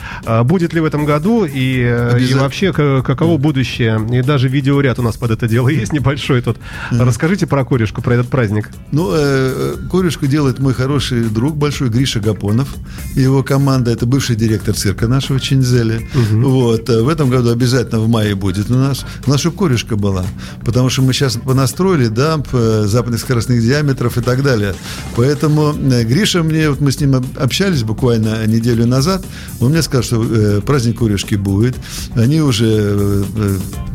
[0.44, 4.00] Будет ли в этом году и, э, и вообще каково будущее?
[4.12, 6.58] И даже видеоряд у нас под это дело есть небольшой тут.
[6.92, 8.70] Расскажите про корюшку, про этот праздник.
[8.92, 12.76] Ну, э, э, корюшку делает мой хороший друг большой Гриша Гапонов.
[13.16, 15.40] Его команда, это бывший директор цирка нашего
[16.13, 16.44] Чинзели.
[16.44, 16.89] Вот.
[16.89, 19.06] э, В этом году обязательно в мае будет у нас.
[19.26, 20.26] У нас чтобы корюшка была.
[20.66, 24.74] Потому что мы сейчас понастроили дамп э, западных скоростных диаметров и так далее.
[25.16, 29.24] Поэтому э, Гриша мне, вот мы с ним об- общались буквально неделю назад,
[29.60, 31.76] он мне сказал, что э, праздник корюшки будет.
[32.16, 33.24] Они уже э,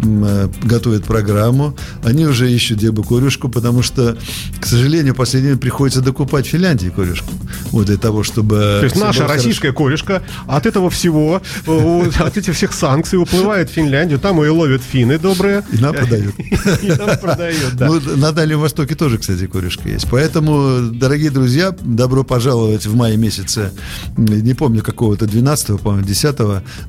[0.05, 4.16] э, готовят программу, они уже ищут где бы корюшку, потому что,
[4.61, 7.31] к сожалению, в последнее время приходится докупать в Финляндии корюшку.
[7.73, 8.79] Вот для того, чтобы...
[8.81, 11.42] То есть наша российская корешка от этого всего,
[12.03, 15.65] от этих всех санкций уплывает в Финляндию, там ее ловят финны добрые.
[15.73, 16.35] И нам продают.
[16.83, 17.87] И нам продают, да.
[17.87, 20.09] Ну, на Дальнем Востоке тоже, кстати, корешка есть.
[20.11, 23.73] Поэтому, дорогие друзья, добро пожаловать в мае месяце,
[24.17, 26.39] не помню какого-то, 12 по-моему, 10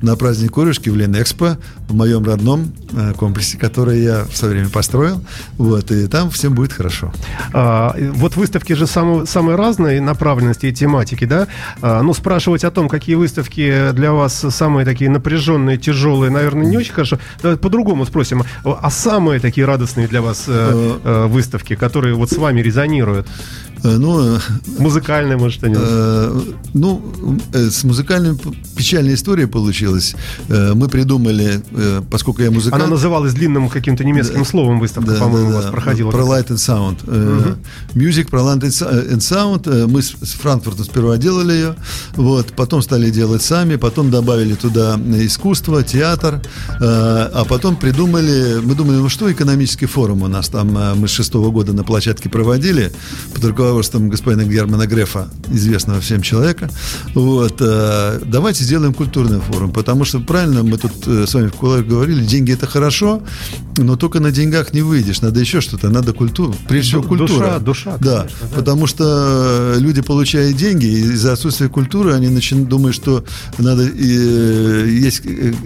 [0.01, 4.69] на праздник корешки в Ленэкспо, в моем родном э, комплексе, который я в свое время
[4.69, 5.21] построил.
[5.57, 7.11] Вот, и там всем будет хорошо.
[7.53, 11.47] А, вот выставки же самые, самые разные направленности и тематики, да?
[11.81, 16.77] А, ну, спрашивать о том, какие выставки для вас самые такие напряженные, тяжелые, наверное, не
[16.77, 17.19] очень хорошо.
[17.41, 18.43] По-другому спросим.
[18.63, 23.27] А самые такие радостные для вас э, э, выставки, которые вот с вами резонируют?
[23.83, 24.39] Э, Ну, э,
[24.77, 25.81] Музыкальные, может, что-нибудь?
[25.83, 26.41] Э,
[26.73, 27.01] Ну,
[27.53, 30.15] э, с музыкальной п- печальная история получилась.
[30.49, 32.83] Э, Мы придумали, э, поскольку я музыкант...
[32.83, 36.11] Она называлась длинным каким-то немецким словом выставка, Да, по-моему, да, у вас проходила.
[36.11, 36.97] Про Light and Sound.
[37.07, 37.55] Э,
[37.95, 39.61] Music, про Light and and Sound.
[39.69, 41.75] Э, Мы с с Франкфуртом сперва делали ее,
[42.15, 48.75] вот, потом стали делать сами, потом добавили туда искусство, театр, э, а потом придумали, мы
[48.75, 52.29] думали, ну что экономический форум у нас там, э, мы с шестого года на площадке
[52.29, 52.91] проводили,
[53.33, 53.68] под руководством
[54.09, 56.69] господина Германа Грефа, известного всем человека.
[57.13, 61.53] Вот, э, давайте сделаем культурный форум, потому что правильно мы тут э, с вами в
[61.53, 63.21] кулуарах говорили, деньги это хорошо,
[63.77, 67.59] но только на деньгах не выйдешь, надо еще что-то, надо культуру, прежде всего культура.
[67.59, 68.55] душа, душа, да, конечно, да.
[68.55, 73.23] потому что люди получают деньги, из-за отсутствия культуры они начинают думать, что
[73.57, 75.21] надо э, есть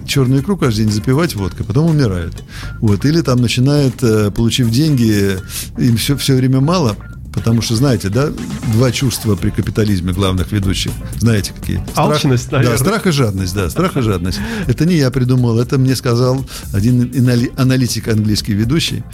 [0.06, 2.42] черную икру каждый день запивать водкой, потом умирают.
[2.80, 3.96] Вот, или там начинают,
[4.34, 5.38] получив деньги,
[5.78, 6.96] им все, все время мало,
[7.44, 8.30] Потому что, знаете, да,
[8.72, 10.92] два чувства при капитализме главных ведущих.
[11.18, 11.76] Знаете, какие?
[11.92, 12.78] Страх- Алчность, наверное.
[12.78, 14.38] Да, страх и жадность, да, страх и жадность.
[14.66, 17.12] Это не я придумал, это мне сказал один
[17.58, 19.04] аналитик английский ведущий.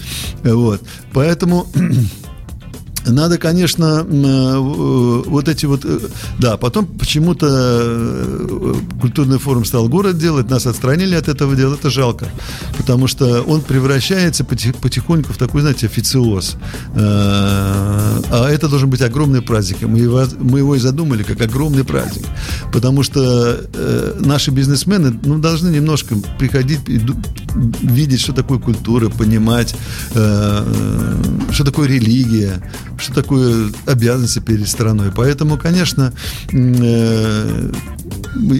[0.45, 0.81] Вот.
[1.12, 1.66] Поэтому
[3.06, 4.58] надо, конечно, м, э,
[5.28, 5.84] вот эти вот...
[5.84, 5.98] э,
[6.38, 11.90] Да, потом почему-то э, культурный форум стал город делать, нас отстранили от этого дела, это
[11.90, 12.26] жалко.
[12.76, 16.56] Потому что он превращается потих- потихоньку в такой, знаете, официоз.
[16.94, 19.78] Э, А это должен быть огромный праздник.
[19.82, 22.24] Мы его, мы его и задумали как огромный праздник.
[22.72, 23.20] Потому что
[23.74, 26.80] э, наши бизнесмены ну, должны немножко приходить,
[27.82, 29.74] видеть, что такое культура, понимать,
[30.14, 30.64] э,
[31.50, 32.62] что такое религия,
[33.00, 35.10] что такое обязанности перед страной.
[35.14, 36.12] Поэтому, конечно,
[36.52, 37.72] э,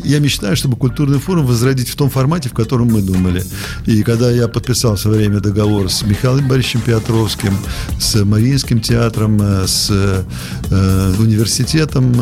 [0.05, 3.45] я мечтаю, чтобы культурный форум возродить в том формате, в котором мы думали.
[3.87, 7.57] И когда я подписал в свое время договор с Михаилом Борисовичем Петровским,
[7.99, 12.13] с Мариинским театром, э, с э, университетом,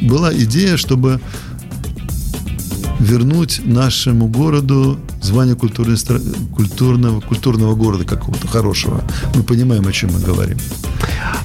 [0.00, 1.20] была идея, чтобы
[2.98, 5.96] вернуть нашему городу звание культурной
[6.54, 9.02] культурного, культурного города какого-то хорошего.
[9.34, 10.58] Мы понимаем, о чем мы говорим.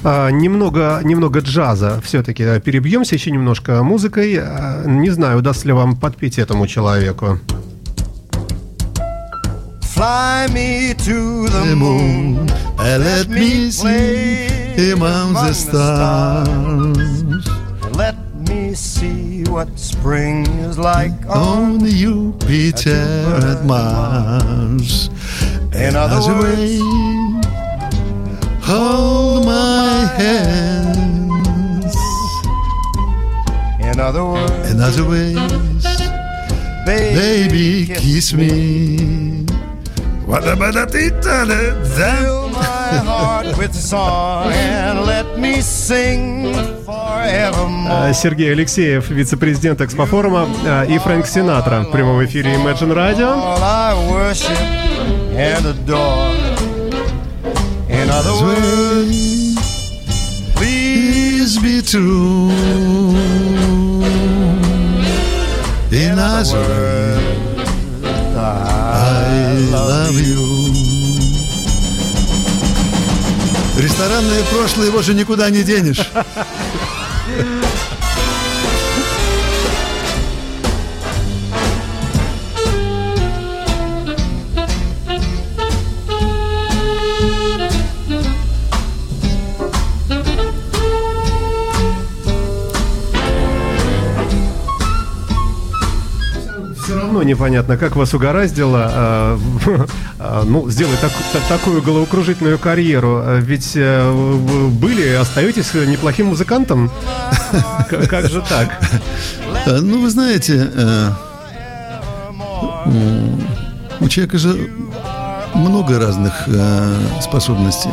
[0.04, 2.44] А, немного, немного джаза все-таки.
[2.60, 4.38] Перебьемся еще немножко музыкой.
[4.38, 7.38] А, Не знаю, удастся ли вам подпеть этому человеку.
[9.96, 12.46] Fly me to the moon.
[12.78, 17.48] And let me see among the stars
[17.96, 18.14] Let
[18.46, 25.08] me see what spring is like on on Jupiter and Mars.
[25.72, 26.78] In other As words, way,
[28.60, 31.96] hold my hands.
[33.80, 35.66] In other words, In other ways,
[36.86, 39.46] Baby, kiss me.
[41.84, 46.75] Fill my heart with song and let me sing
[48.14, 53.34] Сергей Алексеев, вице-президент Экспофорума, э, и Фрэнк Синатра в прямом эфире Imagine Radio.
[60.56, 60.96] Please
[61.46, 62.50] Please be true.
[65.92, 67.56] In other words,
[68.36, 70.42] I love you.
[73.80, 76.10] Ресторанное прошлое его же никуда не денешь.
[77.36, 77.66] Yeah.
[96.96, 99.38] Все равно непонятно, как вас угораздило э,
[100.18, 103.20] э, ну, сделать так- та- такую головокружительную карьеру.
[103.22, 106.90] Э, Ведь э, вы были, остаетесь неплохим музыкантом.
[107.90, 108.80] Как же так?
[109.66, 111.10] Э, Ну, вы знаете, э,
[114.00, 114.70] у человека же
[115.54, 116.32] много разных
[117.20, 117.90] способностей.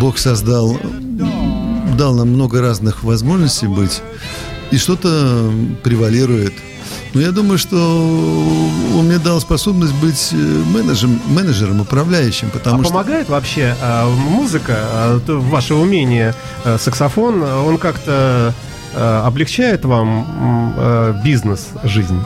[0.00, 0.78] Бог создал,
[1.98, 4.00] дал нам много разных возможностей быть,
[4.70, 5.50] и что-то
[5.82, 6.52] превалирует.
[7.14, 12.84] Но я думаю, что он мне дал способность быть э, менеджером, менеджером управляющим, потому А
[12.84, 12.92] что...
[12.92, 16.34] помогает вообще э, музыка, э, то ваше умение,
[16.64, 18.52] э, саксофон, он как-то
[18.94, 22.18] э, облегчает вам бизнес, жизнь?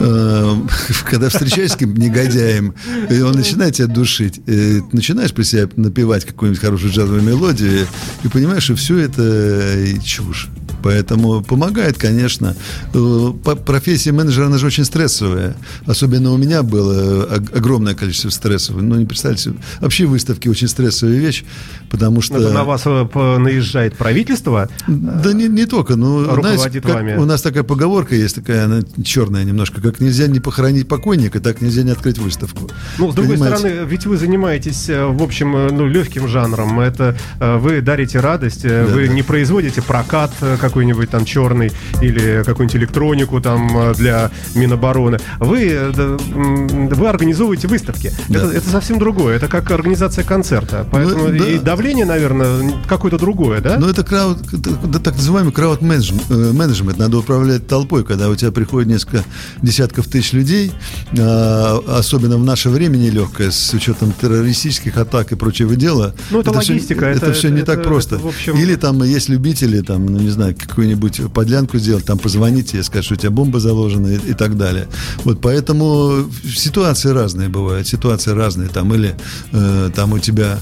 [1.04, 2.74] когда встречаешься с каким-то негодяем,
[3.10, 7.86] и он начинает тебя душить, ты начинаешь при себе напевать какую-нибудь хорошую джазовую мелодию,
[8.24, 10.48] и понимаешь, что все это чушь.
[10.82, 12.54] Поэтому помогает, конечно.
[12.94, 13.32] Э,
[13.66, 15.54] Профессия менеджера, она же очень стрессовая.
[15.86, 18.76] Особенно у меня было ог- огромное количество стрессов.
[18.80, 19.52] Ну, не представьте.
[19.80, 21.44] Вообще выставки очень стрессовая вещь,
[21.90, 22.36] потому что...
[22.38, 24.68] Это на вас э, наезжает правительство?
[24.86, 27.14] Да не, не только, но Руководит знаете, как вами.
[27.16, 31.60] у нас такая поговорка есть, такая, она черная немножко, как нельзя не похоронить покойника, так
[31.60, 32.70] нельзя не открыть выставку.
[32.98, 33.56] Ну, с другой Понимаете?
[33.58, 36.80] стороны, ведь вы занимаетесь, э, в общем, э, ну, легким жанром.
[36.80, 39.12] Это э, вы дарите радость, э, Да, вы да.
[39.12, 45.18] не производите прокат э, какой-нибудь там черный или какую-нибудь электронику там э, для Минобороны.
[45.40, 48.12] Вы, э, вы организовываете выставки.
[48.28, 48.38] Да.
[48.38, 49.36] Это, это совсем другое.
[49.36, 50.86] Это как организация концерта.
[50.90, 51.46] Поэтому Ну, да.
[51.48, 53.76] и давление, наверное, какое-то другое, да?
[53.78, 56.98] Но это крауд, это, да, так называемый крауд менеджмент.
[56.98, 59.24] Надо управлять толпой, когда у тебя приходит несколько
[59.62, 60.72] десятков тысяч людей,
[61.18, 66.14] а, особенно в наше время нелегкое, с учетом террористических атак и прочего дела.
[66.30, 68.16] Ну, это всё- логистика, это, это- все не это- так просто.
[68.16, 72.18] это, в общем- Или там есть любители, там, ну, не знаю, какую-нибудь подлянку сделать, там
[72.18, 74.86] позвонить тебе, сказать, что у тебя бомба заложена и, и так далее.
[75.24, 78.68] Вот поэтому ситуации разные бывают, ситуации разные.
[78.68, 79.14] Там или
[79.52, 80.60] э, там у тебя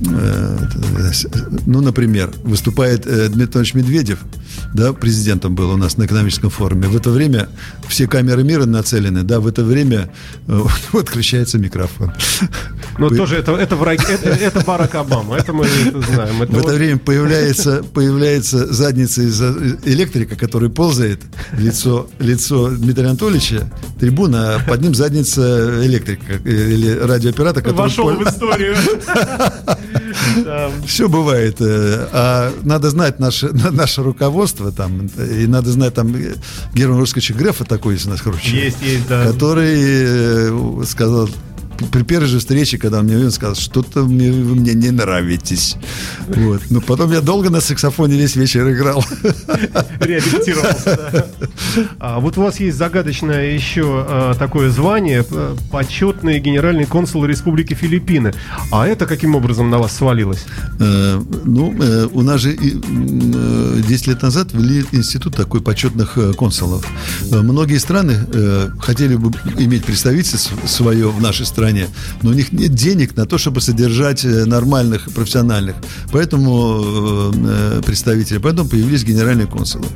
[0.00, 0.58] э,
[1.66, 4.18] ну, например, выступает э, Дмитрий Анатольевич Медведев,
[4.74, 6.88] да, президентом был у нас на экономическом форуме.
[6.88, 7.48] В это время
[7.88, 10.10] все камеры мира нацелены, да, в это время
[10.48, 10.60] э,
[10.92, 12.12] отключается микрофон.
[12.98, 16.42] Ну, Вы- тоже это, это, враги, это, это Барак Обама, это мы это знаем.
[16.42, 19.40] Это В это вот- время появляется, появляется задница из
[19.84, 21.20] электрика, который ползает
[21.58, 28.04] лицо, лицо Дмитрия Анатольевича, трибуна, а под ним задница электрика э, или радиооператора, который вошел
[28.12, 28.76] пол- в историю.
[30.86, 31.56] Все бывает.
[31.60, 36.36] э, А надо знать наше, на- наше руководство там, э, и надо знать там э,
[36.74, 39.26] Герман Русковича Грефа такой у нас человек, Есть, есть, да.
[39.26, 41.28] Который э, сказал
[41.90, 45.76] при первой же встрече, когда он мне увидел, сказал, что-то мне, вы мне не нравитесь.
[46.28, 46.62] Вот.
[46.70, 49.04] Но потом я долго на саксофоне весь вечер играл.
[50.00, 51.10] реабилитировался.
[51.12, 51.26] да.
[51.98, 57.74] А вот у вас есть загадочное еще э, такое звание э, почетный генеральный консул Республики
[57.74, 58.32] Филиппины.
[58.70, 60.44] А это каким образом на вас свалилось?
[60.80, 66.18] Э, Ну, э, у нас же и, э, 10 лет назад ввели институт такой почетных
[66.18, 66.86] э, консулов.
[67.30, 68.14] Многие страны
[68.80, 71.63] хотели бы иметь представительство свое в нашей стране,
[72.22, 75.76] но у них нет денег на то, чтобы содержать э, нормальных профессиональных.
[76.12, 77.32] Поэтому э,
[77.78, 79.86] э, представители, поэтому появились генеральные консулы.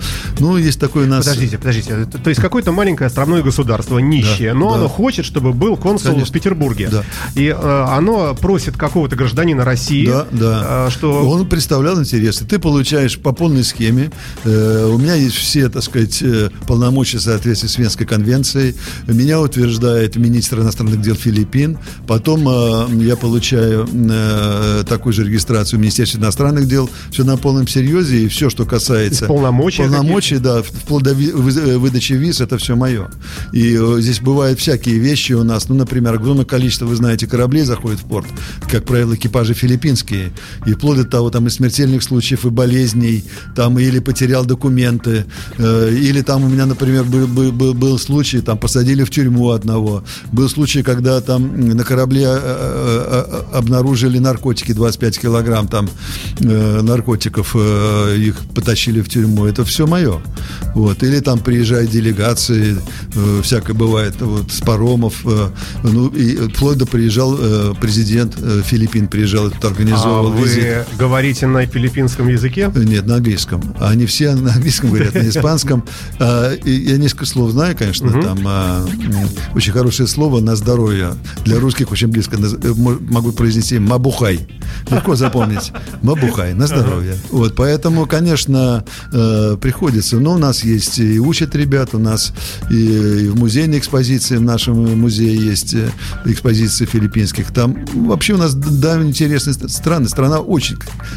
[0.40, 1.24] Ну, есть такой у нас...
[1.26, 2.06] Подождите, подождите.
[2.06, 4.76] То то есть какое-то маленькое островное государство, нищее, Да, но да.
[4.76, 6.30] оно хочет, чтобы был консул Конечно.
[6.30, 6.88] в Петербурге.
[6.90, 7.04] Да.
[7.34, 10.86] И э, оно просит какого-то гражданина России, Да, да.
[10.88, 11.28] э, что...
[11.28, 12.44] Он представлял интересы.
[12.44, 14.10] Ты получаешь по полной схеме.
[14.44, 18.74] Э, у меня есть все, так сказать, э, полномочия в соответствии с Венской конвенцией.
[19.06, 21.57] Меня утверждает министр иностранных дел Филиппин.
[21.58, 21.78] Филиппин.
[22.06, 26.88] Потом э, я получаю э, такую же регистрацию в Министерстве иностранных дел.
[27.10, 28.24] Все на полном серьезе.
[28.24, 29.24] И все, что касается...
[29.24, 30.62] Из полномочий Полномочий, да.
[30.62, 33.10] Вплоть до ви- вы- выдачи виз, это все мое.
[33.52, 35.68] И э, здесь бывают всякие вещи у нас.
[35.68, 38.26] Ну, например, огромное количество, вы знаете, кораблей заходит в порт.
[38.70, 40.32] Как правило, экипажи филиппинские.
[40.66, 43.24] И вплоть до того, там и смертельных случаев, и болезней,
[43.56, 45.24] там или потерял документы,
[45.58, 50.04] э, или там у меня, например, был, был, был, случай, там посадили в тюрьму одного.
[50.32, 55.88] Был случай, когда там на корабле э, э, э, обнаружили наркотики, 25 килограмм там
[56.40, 59.46] наркотиков, их потащили в тюрьму.
[59.46, 60.20] Это все мое.
[60.74, 61.02] Вот.
[61.02, 62.76] Или там приезжают делегации,
[63.42, 65.24] всякое бывает, вот, с паромов.
[65.82, 67.36] ну, и вплоть до приезжал
[67.80, 68.34] президент
[68.64, 70.62] Филиппин, приезжал, тут А организовал визит.
[70.62, 72.70] вы говорите на филиппинском языке?
[72.74, 73.62] Нет, на английском.
[73.80, 75.84] Они все на английском говорят, на испанском.
[76.18, 78.86] А, Я несколько слов знаю, конечно, там а,
[79.54, 81.14] очень хорошее слово на здоровье.
[81.44, 82.36] Для русских очень близко.
[82.36, 84.46] Э, мо- Могу произнести «мабухай».
[84.90, 85.72] Легко запомнить.
[86.02, 87.16] «Мабухай» на здоровье.
[87.30, 90.16] Вот, поэтому, конечно, э, приходится.
[90.16, 92.32] Но у нас есть и учат ребят, у нас
[92.70, 95.90] и, в музейной экспозиции, в нашем музее есть э,
[96.26, 97.52] экспозиции филиппинских.
[97.52, 100.08] Там вообще у нас да, интересные ст- страны.
[100.08, 100.76] Страна очень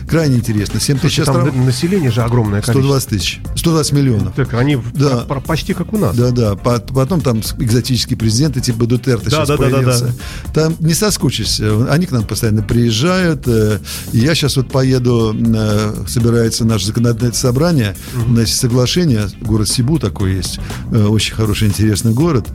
[0.10, 0.80] крайне интересна.
[0.80, 1.56] 7 тысяч островов.
[1.56, 3.00] население же огромное количество.
[3.00, 3.40] 120 тысяч.
[3.56, 4.36] 120 миллионов.
[4.36, 5.26] Так, они Да.
[5.46, 6.16] почти как у нас.
[6.16, 6.56] Да, да.
[6.56, 10.11] По- Потом там экзотические президенты типа Дутерте Да, сейчас да, да, да, появился.
[10.54, 11.88] Там не соскучишься.
[11.90, 13.48] Они к нам постоянно приезжают.
[13.48, 13.80] э,
[14.14, 17.96] И я сейчас вот поеду, э, собирается наше законодательное собрание,
[18.30, 20.60] значит, соглашение, город Сибу такой есть,
[20.92, 22.48] э, очень хороший, интересный город.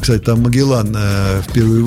[0.00, 0.96] Кстати, там Магеллан
[1.48, 1.84] впервые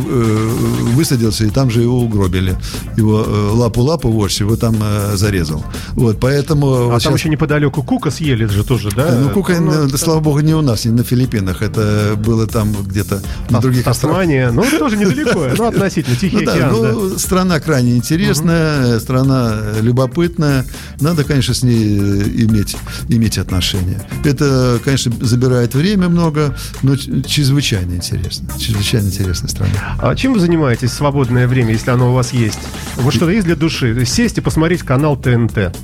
[0.94, 2.56] высадился, и там же его угробили.
[2.98, 4.76] Его лапу-лапу вождь его там
[5.16, 5.64] зарезал.
[5.94, 6.68] Вот, поэтому...
[6.68, 9.18] А вот там еще неподалеку Кука съели же тоже, да?
[9.20, 11.62] ну, Кука, Ну, слава богу, не у нас, не на Филиппинах.
[11.62, 14.18] Это было там где-то на других островах.
[14.20, 16.92] Тасмания, ну, тоже недалеко, ну, относительно, Тихий Ну да, океан, да.
[16.92, 20.66] ну, страна крайне интересная, страна э, любопытная.
[21.00, 22.76] Надо, конечно, с ней э, иметь,
[23.10, 24.06] иметь отношения.
[24.24, 28.48] Это, конечно, забирает время много, но чрезвычайно интересно.
[28.60, 29.72] Чрезвычайно интересная страна.
[30.00, 32.60] А чем вы занимаетесь в свободное время, если оно у вас есть?
[32.98, 34.06] Вот что-то есть для души?
[34.06, 35.76] Сесть и посмотреть канал ТНТ.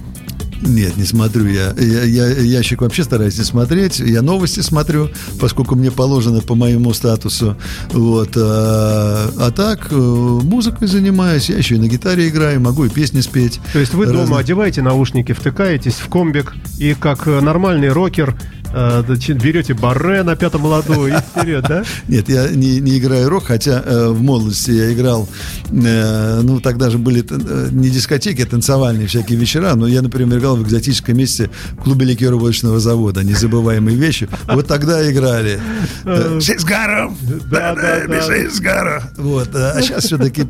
[0.61, 1.73] Нет, не смотрю я.
[1.77, 2.03] я.
[2.03, 3.99] я ящик вообще стараюсь не смотреть.
[3.99, 5.09] Я новости смотрю,
[5.39, 7.57] поскольку мне положено по моему статусу.
[7.91, 8.31] Вот.
[8.35, 11.49] А, а так, э, музыкой занимаюсь.
[11.49, 13.59] Я еще и на гитаре играю, могу и песни спеть.
[13.73, 14.39] То есть вы дома Разные.
[14.39, 18.35] одеваете наушники, втыкаетесь в комбик и как э, нормальный рокер
[18.73, 21.83] берете барре на пятом ладу и вперед, да?
[22.07, 25.27] Нет, я не, не играю рок, хотя э, в молодости я играл,
[25.71, 30.39] э, ну, тогда же были э, не дискотеки, а танцевальные всякие вечера, но я, например,
[30.39, 34.27] играл в экзотическом месте в клубе ликероводочного завода, незабываемые вещи.
[34.47, 35.59] Вот тогда играли.
[36.03, 37.15] Э, got 'em.
[37.49, 38.17] Да, да, да.
[38.17, 39.01] got 'em.
[39.17, 40.45] Вот, а сейчас все-таки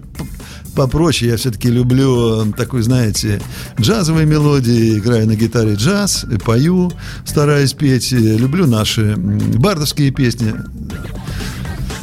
[0.76, 1.32] попроще.
[1.32, 3.41] Я все-таки люблю э, такой, знаете,
[3.80, 4.97] джазовые мелодии.
[4.97, 6.91] Играю на гитаре джаз, и пою,
[7.26, 8.13] стараюсь петь.
[8.13, 10.53] Э, Люблю наши бардовские песни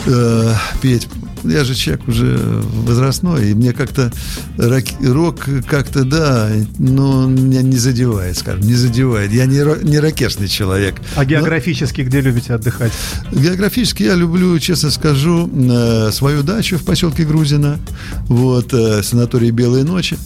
[0.07, 1.09] э, петь.
[1.45, 2.37] Я же человек уже
[2.85, 4.13] возрастной, и мне как-то
[4.57, 9.33] рок, рок как-то, да, но меня не задевает, скажем, не задевает.
[9.33, 9.59] Я не,
[9.89, 10.97] не ракешный человек.
[11.15, 12.93] А Но- географически где любите отдыхать?
[13.33, 17.79] Географически я люблю, честно скажу, э, свою дачу в поселке Грузина,
[18.27, 20.17] вот, э, санаторий «Белые ночи».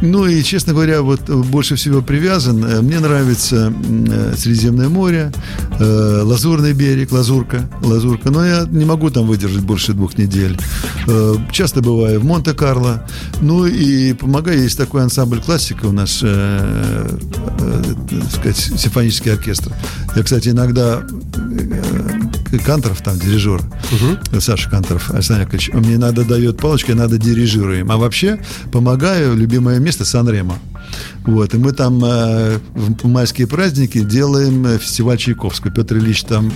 [0.00, 2.64] Ну и, честно говоря, вот э, больше всего привязан.
[2.64, 5.32] э, Мне нравится э, Средиземное море,
[5.80, 8.30] Лазурный берег, Лазурка, Лазурка.
[8.30, 10.56] Но я не могу там выдержать больше двух недель.
[11.50, 13.06] Часто бываю в Монте-Карло.
[13.40, 19.72] Ну и помогаю, есть такой ансамбль классика у нас, так сказать, симфонический оркестр.
[20.14, 21.02] Я, кстати, иногда
[22.58, 23.60] Канторов там, дирижер,
[24.40, 27.90] Саша Канторов, Александр Яковлевич, он мне иногда дает палочку, я надо дирижируем.
[27.90, 28.38] А вообще
[28.72, 30.58] помогаю, любимое место Сан-Ремо.
[31.24, 35.72] Вот, и мы там э, в майские праздники делаем э, фестиваль Чайковского.
[35.72, 36.52] Петр Ильич там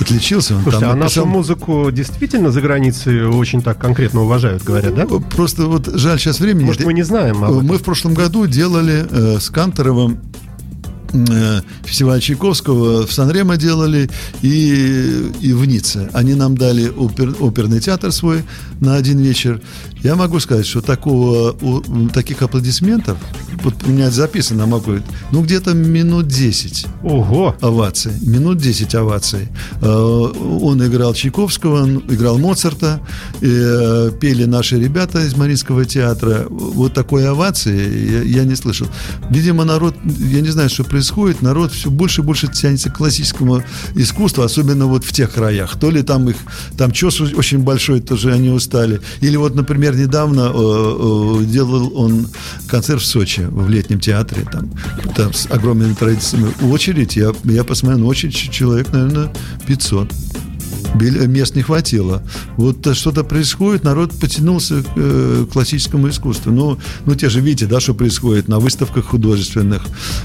[0.00, 0.56] отличился.
[0.56, 4.94] Он Слушайте, там а нашу написал- музыку действительно за границей очень так конкретно уважают, говорят,
[4.94, 5.06] да?
[5.06, 6.64] Просто вот жаль сейчас времени.
[6.64, 7.38] Может, мы не знаем?
[7.38, 10.20] Мы в прошлом году делали э, с Канторовым
[11.84, 14.10] фестиваль Чайковского в Сан-Ремо делали
[14.42, 16.10] и, и в Ницце.
[16.12, 18.44] Они нам дали опер- оперный театр свой
[18.80, 19.60] на один вечер.
[20.02, 23.18] Я могу сказать, что такого, у- таких аплодисментов
[23.64, 24.92] вот у меня записано, могу,
[25.32, 27.56] ну, где-то минут 10 Ого!
[27.60, 28.12] оваций.
[28.22, 29.48] Минут 10 оваций.
[29.82, 33.00] Э, Он играл Чайковского, он играл Моцарта,
[33.40, 36.46] и, э, пели наши ребята из Мариинского театра.
[36.48, 38.86] Вот такой овации я, я не слышал.
[39.30, 43.62] Видимо, народ, я не знаю, что происходит, народ все больше и больше тянется к классическому
[43.96, 45.76] искусству, особенно вот в тех краях.
[45.80, 46.36] То ли там их,
[46.76, 49.00] там чес очень большой, тоже они устали.
[49.20, 52.28] Или вот, например, недавно э, э, делал он
[52.66, 54.70] концерт в Сочи, в летнем театре, там,
[55.14, 56.52] там с огромными традициями.
[56.70, 59.32] Очередь, я, я посмотрел, ну, очередь человек, наверное,
[59.66, 60.12] 500.
[60.94, 62.22] Бел- Мест не хватило.
[62.56, 66.52] Вот э, что-то происходит, народ потянулся к э, классическому искусству.
[66.52, 69.82] Ну, ну, те же видите, да, что происходит на выставках художественных.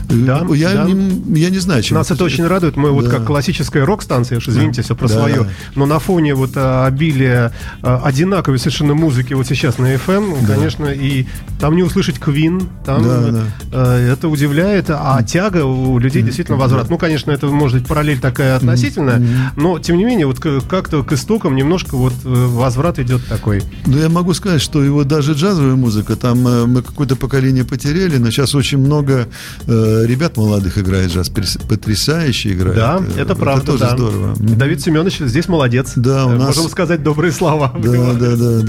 [0.10, 0.84] Э, Да, я, да.
[0.86, 2.76] Не, я не знаю, чем Нас это очень радует.
[2.78, 3.12] Мы вот Да.
[3.12, 5.14] как классическая рок-станция, уж извините, все про Да.
[5.16, 5.50] свое.
[5.76, 7.52] Но на фоне вот обилия
[7.82, 11.26] одинаковой совершенно музыки вот сейчас на FM, конечно, и
[11.60, 13.44] там не услышать Queen, там Да, да.
[13.72, 16.90] э, это удивляет, а тяга у людей действительно возврат.
[16.90, 19.22] Ну, конечно, это может быть параллель такая относительная,
[19.56, 23.64] но тем не менее вот как-то к истокам немножко вот э, возврат идет такой.
[23.86, 28.18] Ну, я могу сказать, что его даже джазовая музыка, там э, мы какое-то поколение потеряли,
[28.18, 29.28] но сейчас очень много
[29.68, 32.76] э, ребят молодых играет джаз, потрясающе играет.
[32.78, 33.96] Да, Э, это правда, тоже да.
[33.96, 34.36] здорово.
[34.38, 35.94] Давид Семенович здесь молодец.
[35.96, 37.74] Да, у нас- Можем сказать добрые слова.
[37.84, 38.60] Да, да, да,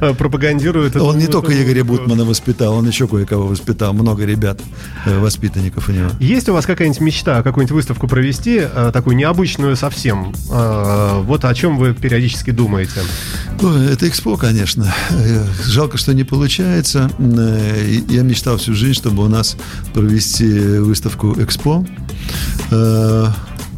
[0.00, 0.12] да.
[0.18, 0.96] Пропагандирует.
[0.96, 1.82] Он не только Игоря.
[1.84, 3.92] Бутмана воспитал, он еще кое-кого воспитал.
[3.92, 4.60] Много ребят,
[5.06, 6.10] воспитанников у него.
[6.20, 10.32] Есть у вас какая-нибудь мечта, какую-нибудь выставку провести, такую необычную совсем?
[10.92, 13.00] Э, Вот о чем вы периодически думаете?
[13.60, 14.92] Это экспо, конечно.
[15.10, 17.10] Э, Жалко, что не получается.
[17.18, 19.56] Э, Я мечтал всю жизнь, чтобы у нас
[19.94, 21.84] провести выставку экспо,
[22.70, 23.26] э,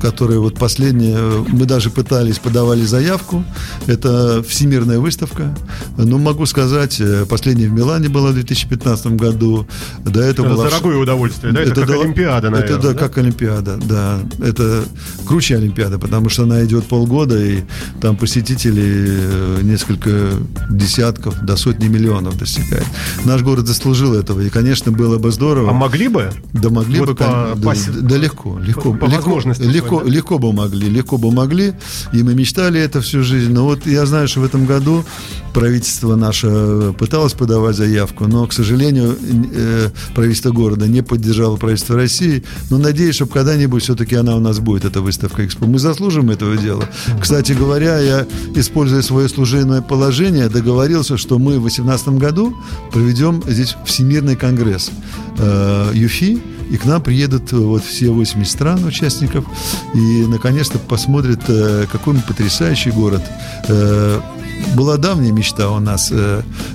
[0.04, 3.42] которая вот последняя, мы даже пытались, подавали заявку.
[3.86, 5.56] Это всемирная выставка.
[5.96, 9.66] Но могу сказать, э, последняя в Милане была в 2015 году.
[10.04, 11.62] До этого была в Ш- Дорогое удовольствие, да?
[11.62, 12.76] Это, как дало- Олимпиада, наверное.
[12.78, 14.18] Это да, как Олимпиада, да.
[14.44, 14.84] Это
[15.26, 17.62] круче Олимпиада, потому что она идет полгода, и
[18.02, 20.32] там посетителей э, несколько
[20.70, 22.84] десятков до сотни миллионов достигает.
[23.24, 25.70] Наш город заслужил этого, и, конечно, было бы здорово.
[25.70, 26.30] А могли бы?
[26.52, 29.93] Да могли Вот бы, по- да, по- да, да легко, легко, по легко, возможности легко,
[30.02, 30.10] да?
[30.10, 31.74] легко бы могли, легко бы могли,
[32.12, 33.52] и мы мечтали это всю жизнь.
[33.52, 35.04] Но вот я знаю, что в этом году
[35.52, 39.16] правительство наше пыталось подавать заявку, но, к сожалению,
[39.54, 42.42] э, правительство города не поддержало правительство России.
[42.70, 45.66] Но надеюсь, что когда-нибудь все-таки она у нас будет, эта выставка Экспо.
[45.66, 46.84] Мы заслужим этого дела.
[47.20, 52.54] Кстати говоря, я, используя свое служебное положение, договорился, что мы в 2018 году
[52.92, 54.90] проведем здесь Всемирный конгресс
[55.38, 59.44] э, ЮФИ, и к нам приедут э, вот все 80 стран участников
[59.94, 63.22] и наконец-то посмотрят, э, какой мы потрясающий город.
[63.68, 64.20] Э,
[64.76, 66.12] Была давняя мечта у нас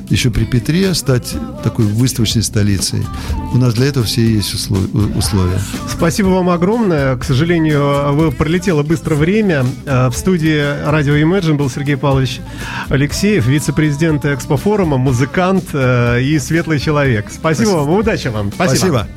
[0.10, 1.34] еще при Петре стать
[1.64, 3.06] такой выставочной столицей.
[3.54, 5.60] У нас для этого все есть условия.
[5.90, 7.16] Спасибо вам огромное.
[7.16, 9.66] К сожалению, вы пролетело быстро время.
[9.86, 12.42] В студии радио Imagine был Сергей Павлович
[12.90, 17.28] Алексеев, вице-президент Экспофорума, музыкант и светлый человек.
[17.32, 18.52] Спасибо, вам, удачи вам.
[18.54, 19.08] Спасибо.